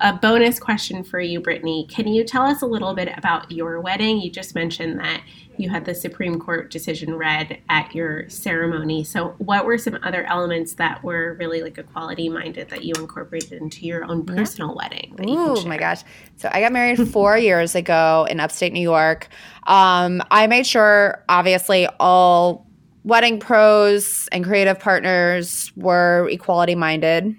a 0.00 0.12
bonus 0.12 0.58
question 0.58 1.02
for 1.04 1.20
you, 1.20 1.40
Brittny. 1.40 1.88
Can 1.88 2.06
you 2.08 2.24
tell 2.24 2.42
us 2.42 2.62
a 2.62 2.66
little 2.66 2.94
bit 2.94 3.12
about 3.16 3.50
your 3.50 3.80
wedding? 3.80 4.20
You 4.20 4.30
just 4.30 4.54
mentioned 4.54 4.98
that 5.00 5.22
you 5.58 5.68
had 5.68 5.84
the 5.84 5.94
Supreme 5.94 6.38
Court 6.40 6.70
decision 6.70 7.14
read 7.14 7.58
at 7.68 7.94
your 7.94 8.28
ceremony. 8.28 9.04
So, 9.04 9.34
what 9.38 9.64
were 9.66 9.76
some 9.78 9.98
other 10.02 10.24
elements 10.24 10.74
that 10.74 11.02
were 11.04 11.36
really 11.38 11.62
like 11.62 11.76
equality 11.78 12.28
minded 12.28 12.70
that 12.70 12.84
you 12.84 12.94
incorporated 12.98 13.60
into 13.60 13.84
your 13.86 14.04
own 14.04 14.24
Yeah. 14.26 14.34
personal 14.34 14.74
wedding? 14.74 15.14
you 15.18 15.24
can 15.24 15.36
Oh 15.38 15.64
my 15.66 15.76
gosh. 15.76 16.02
So 16.36 16.48
I 16.52 16.60
got 16.60 16.72
married 16.72 17.06
four 17.08 17.36
years 17.48 17.74
ago 17.74 18.26
in 18.30 18.40
upstate 18.40 18.72
New 18.72 18.80
York. 18.80 19.28
Um, 19.66 20.22
I 20.30 20.46
made 20.46 20.66
sure, 20.66 21.22
obviously, 21.28 21.86
all 22.00 22.66
wedding 23.04 23.38
pros 23.40 24.28
and 24.32 24.44
creative 24.44 24.78
partners 24.78 25.70
were 25.76 26.28
equality 26.30 26.74
minded. 26.74 27.36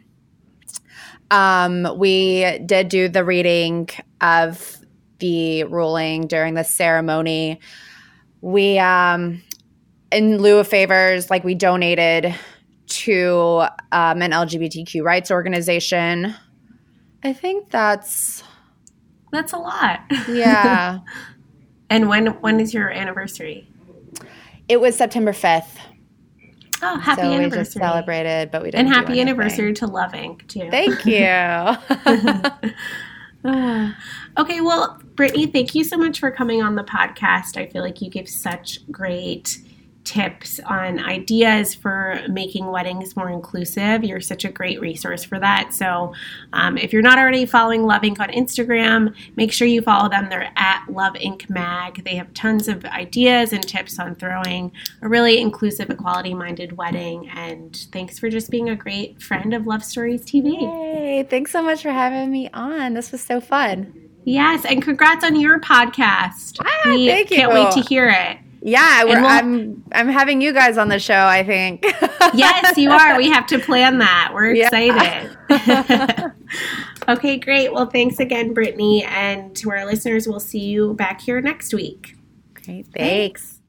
Um, 1.33 1.97
we 1.97 2.59
did 2.59 2.89
do 2.89 3.09
the 3.09 3.23
reading 3.25 3.89
of 4.21 4.77
the 5.17 5.63
ruling 5.63 6.27
during 6.27 6.53
the 6.53 6.63
ceremony. 6.63 7.59
We, 8.41 8.77
um, 8.77 9.41
in 10.11 10.37
lieu 10.37 10.59
of 10.59 10.67
favors, 10.67 11.31
like 11.31 11.43
we 11.43 11.55
donated 11.55 12.35
to 12.87 13.63
um, 13.91 14.21
an 14.21 14.29
LGBTQ 14.31 15.03
rights 15.03 15.31
organization. 15.31 16.35
I 17.23 17.33
think 17.33 17.71
that's 17.71 18.43
That's 19.31 19.53
a 19.53 19.57
lot. 19.57 20.01
yeah. 20.29 20.99
and 21.89 22.09
when 22.09 22.27
when 22.41 22.59
is 22.59 22.73
your 22.73 22.91
anniversary? 22.91 23.67
it 24.69 24.79
was 24.79 24.95
September 24.95 25.33
fifth, 25.33 25.79
Oh, 26.85 26.99
happy 26.99 27.21
so 27.21 27.27
anniversary. 27.31 27.57
we 27.59 27.63
just 27.63 27.71
celebrated, 27.73 28.51
but 28.51 28.61
we 28.61 28.71
didn't. 28.71 28.87
and 28.87 28.93
happy 28.93 29.21
anniversary 29.21 29.73
to 29.73 29.87
Love 29.87 30.11
Inc. 30.11 30.45
too. 30.47 30.69
Thank 30.69 31.05
you. 31.05 32.71
Ah. 33.45 33.97
okay, 34.37 34.61
well, 34.61 35.01
Brittny, 35.15 35.51
thank 35.51 35.75
you 35.75 35.83
so 35.83 35.97
much 35.97 36.17
for 36.17 36.31
coming 36.31 36.63
on 36.63 36.75
the 36.75 36.83
podcast. 36.83 37.57
I 37.57 37.65
feel 37.65 37.81
like 37.83 38.01
you 38.01 38.09
give 38.09 38.29
such 38.29 38.79
great 38.89 39.57
tips 40.03 40.59
on 40.61 40.99
ideas 40.99 41.73
for 41.73 42.21
making 42.29 42.67
weddings 42.67 43.15
more 43.15 43.29
inclusive. 43.29 44.03
You're 44.03 44.21
such 44.21 44.45
a 44.45 44.49
great 44.49 44.79
resource 44.79 45.23
for 45.23 45.39
that. 45.39 45.73
So, 45.73 46.13
um, 46.53 46.77
if 46.77 46.93
you're 46.93 47.01
not 47.01 47.17
already 47.17 47.45
following 47.45 47.83
Love 47.83 48.01
Inc. 48.01 48.19
on 48.19 48.29
Instagram, 48.29 49.15
make 49.35 49.51
sure 49.51 49.67
you 49.67 49.81
follow 49.81 50.09
them. 50.09 50.29
They're 50.29 50.51
at 50.55 50.85
Love 50.89 51.13
Inc. 51.13 51.49
Mag. 51.49 52.03
They 52.03 52.15
have 52.15 52.33
tons 52.33 52.67
of 52.67 52.85
ideas 52.85 53.53
and 53.53 53.65
tips 53.65 53.99
on 53.99 54.15
throwing 54.15 54.71
a 55.01 55.09
really 55.09 55.39
inclusive, 55.39 55.89
equality 55.89 56.33
minded 56.33 56.77
wedding. 56.77 57.29
And 57.29 57.75
thanks 57.91 58.19
for 58.19 58.29
just 58.29 58.49
being 58.49 58.69
a 58.69 58.75
great 58.75 59.21
friend 59.21 59.53
of 59.53 59.67
Love 59.67 59.83
Stories 59.83 60.23
TV. 60.23 60.59
Hey, 60.59 61.23
Thanks 61.33 61.51
so 61.51 61.63
much 61.63 61.81
for 61.81 61.91
having 61.91 62.31
me 62.31 62.49
on. 62.53 62.93
This 62.93 63.11
was 63.11 63.21
so 63.21 63.41
fun. 63.41 63.93
Yes, 64.23 64.65
and 64.65 64.81
congrats 64.81 65.23
on 65.23 65.39
your 65.39 65.59
podcast. 65.59 66.57
Ah, 66.61 66.81
we 66.85 67.07
thank 67.07 67.29
can't 67.29 67.51
wait 67.51 67.71
to 67.71 67.81
hear 67.81 68.07
it. 68.07 68.37
Yeah, 68.65 69.03
we're, 69.03 69.19
we'll- 69.21 69.29
I'm 69.29 69.83
I'm 69.91 70.07
having 70.07 70.41
you 70.41 70.53
guys 70.53 70.77
on 70.77 70.87
the 70.87 70.99
show. 70.99 71.25
I 71.25 71.43
think. 71.43 71.85
Yes, 72.33 72.77
you 72.77 72.89
are. 72.89 73.17
We 73.17 73.29
have 73.29 73.45
to 73.47 73.59
plan 73.59 73.99
that. 73.99 74.31
We're 74.33 74.53
Yeah. 74.53 74.69
excited. 74.71 75.37
okay, 77.09 77.37
great. 77.37 77.71
Well, 77.73 77.85
thanks 77.87 78.17
again, 78.19 78.55
Brittny. 78.55 79.03
And 79.05 79.53
to 79.57 79.69
our 79.71 79.85
listeners, 79.85 80.25
we'll 80.27 80.39
see 80.39 80.59
you 80.61 80.93
back 80.93 81.19
here 81.21 81.41
next 81.41 81.73
week. 81.73 82.15
Great. 82.53 82.87
Thanks. 82.87 83.59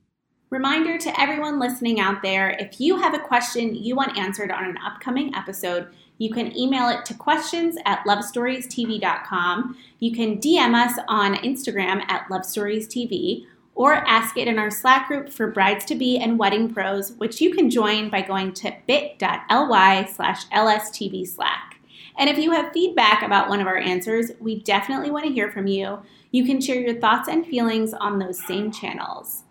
Reminder 0.51 0.97
to 0.99 1.21
everyone 1.21 1.59
listening 1.59 1.99
out 1.99 2.23
there 2.23 2.51
if 2.61 2.81
you 2.81 2.97
have 2.97 3.13
a 3.13 3.19
question 3.19 3.75
you 3.75 3.97
want 3.97 4.17
answered 4.17 4.53
on 4.53 4.65
an 4.65 4.79
upcoming 4.87 5.35
episode, 5.35 5.89
you 6.19 6.33
can 6.33 6.57
email 6.57 6.89
it 6.89 7.05
to 7.07 7.15
questions 7.15 7.77
at 7.87 8.05
lovestoriestv.com. 8.07 9.77
You 9.99 10.13
can 10.15 10.39
DM 10.39 10.75
us 10.75 10.97
on 11.09 11.35
Instagram 11.37 12.03
at 12.09 12.29
lovestoriestv 12.29 13.45
or 13.75 13.95
ask 13.95 14.37
it 14.37 14.49
in 14.49 14.59
our 14.59 14.71
Slack 14.71 15.09
group 15.09 15.29
for 15.29 15.51
brides 15.51 15.85
to 15.87 15.95
be 15.95 16.19
and 16.19 16.39
wedding 16.39 16.73
pros, 16.73 17.13
which 17.13 17.41
you 17.41 17.53
can 17.53 17.71
join 17.71 18.09
by 18.09 18.23
going 18.23 18.53
to 18.55 18.75
bit.ly 18.87 20.05
slash 20.07 20.47
lstv 20.49 21.27
slack. 21.27 21.77
And 22.17 22.31
if 22.31 22.39
you 22.39 22.53
have 22.53 22.73
feedback 22.73 23.23
about 23.23 23.49
one 23.49 23.61
of 23.61 23.67
our 23.67 23.79
answers, 23.79 24.31
we 24.39 24.61
definitely 24.61 25.11
want 25.11 25.27
to 25.27 25.33
hear 25.33 25.51
from 25.51 25.67
you. 25.67 25.99
You 26.31 26.45
can 26.45 26.61
share 26.61 26.81
your 26.81 27.01
thoughts 27.01 27.29
and 27.29 27.45
feelings 27.47 27.93
on 27.93 28.19
those 28.19 28.45
same 28.47 28.71
channels. 28.71 29.43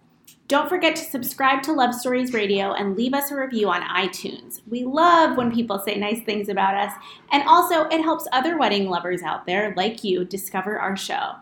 Don't 0.50 0.70
forget 0.70 0.96
to 0.98 1.04
subscribe 1.04 1.64
to 1.64 1.74
Love 1.74 1.96
Stories 1.96 2.34
Radio 2.34 2.74
and 2.74 2.98
leave 2.98 3.14
us 3.14 3.32
a 3.32 3.36
review 3.36 3.70
on 3.70 3.82
iTunes. 3.82 4.62
We 4.70 4.84
love 4.84 5.38
when 5.38 5.54
people 5.54 5.80
say 5.80 5.96
nice 5.96 6.22
things 6.24 6.50
about 6.50 6.76
us, 6.76 6.94
and 7.32 7.44
also 7.48 7.86
it 7.86 8.02
helps 8.02 8.28
other 8.32 8.58
wedding 8.58 8.90
lovers 8.90 9.24
out 9.24 9.46
there 9.46 9.74
like 9.76 10.04
you 10.04 10.26
discover 10.26 10.78
our 10.78 10.96
show. 10.96 11.36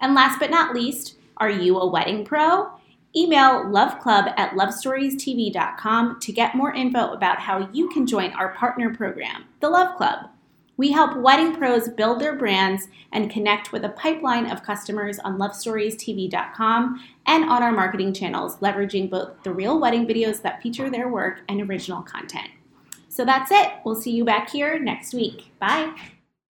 And 0.00 0.14
last 0.14 0.38
but 0.38 0.50
not 0.50 0.74
least, 0.74 1.15
are 1.36 1.50
you 1.50 1.78
a 1.78 1.86
wedding 1.86 2.24
pro? 2.24 2.70
Email 3.16 3.64
loveclub 3.64 4.34
at 4.36 4.52
lovestoriestv.com 4.52 6.20
to 6.20 6.32
get 6.32 6.54
more 6.54 6.74
info 6.74 7.12
about 7.12 7.38
how 7.38 7.68
you 7.72 7.88
can 7.88 8.06
join 8.06 8.32
our 8.32 8.54
partner 8.54 8.94
program, 8.94 9.44
the 9.60 9.70
Love 9.70 9.96
Club. 9.96 10.28
We 10.76 10.92
help 10.92 11.16
wedding 11.16 11.56
pros 11.56 11.88
build 11.88 12.20
their 12.20 12.34
brands 12.34 12.88
and 13.12 13.30
connect 13.30 13.72
with 13.72 13.84
a 13.84 13.90
pipeline 13.90 14.50
of 14.50 14.62
customers 14.62 15.18
on 15.20 15.38
lovestoriestv.com 15.38 17.02
and 17.26 17.44
on 17.44 17.62
our 17.62 17.72
marketing 17.72 18.12
channels, 18.12 18.58
leveraging 18.58 19.08
both 19.08 19.42
the 19.42 19.52
real 19.52 19.80
wedding 19.80 20.06
videos 20.06 20.42
that 20.42 20.60
feature 20.60 20.90
their 20.90 21.08
work 21.08 21.40
and 21.48 21.62
original 21.62 22.02
content. 22.02 22.50
So 23.08 23.24
that's 23.24 23.50
it. 23.50 23.72
We'll 23.84 23.94
see 23.94 24.10
you 24.10 24.26
back 24.26 24.50
here 24.50 24.78
next 24.78 25.14
week. 25.14 25.50
Bye. 25.58 25.94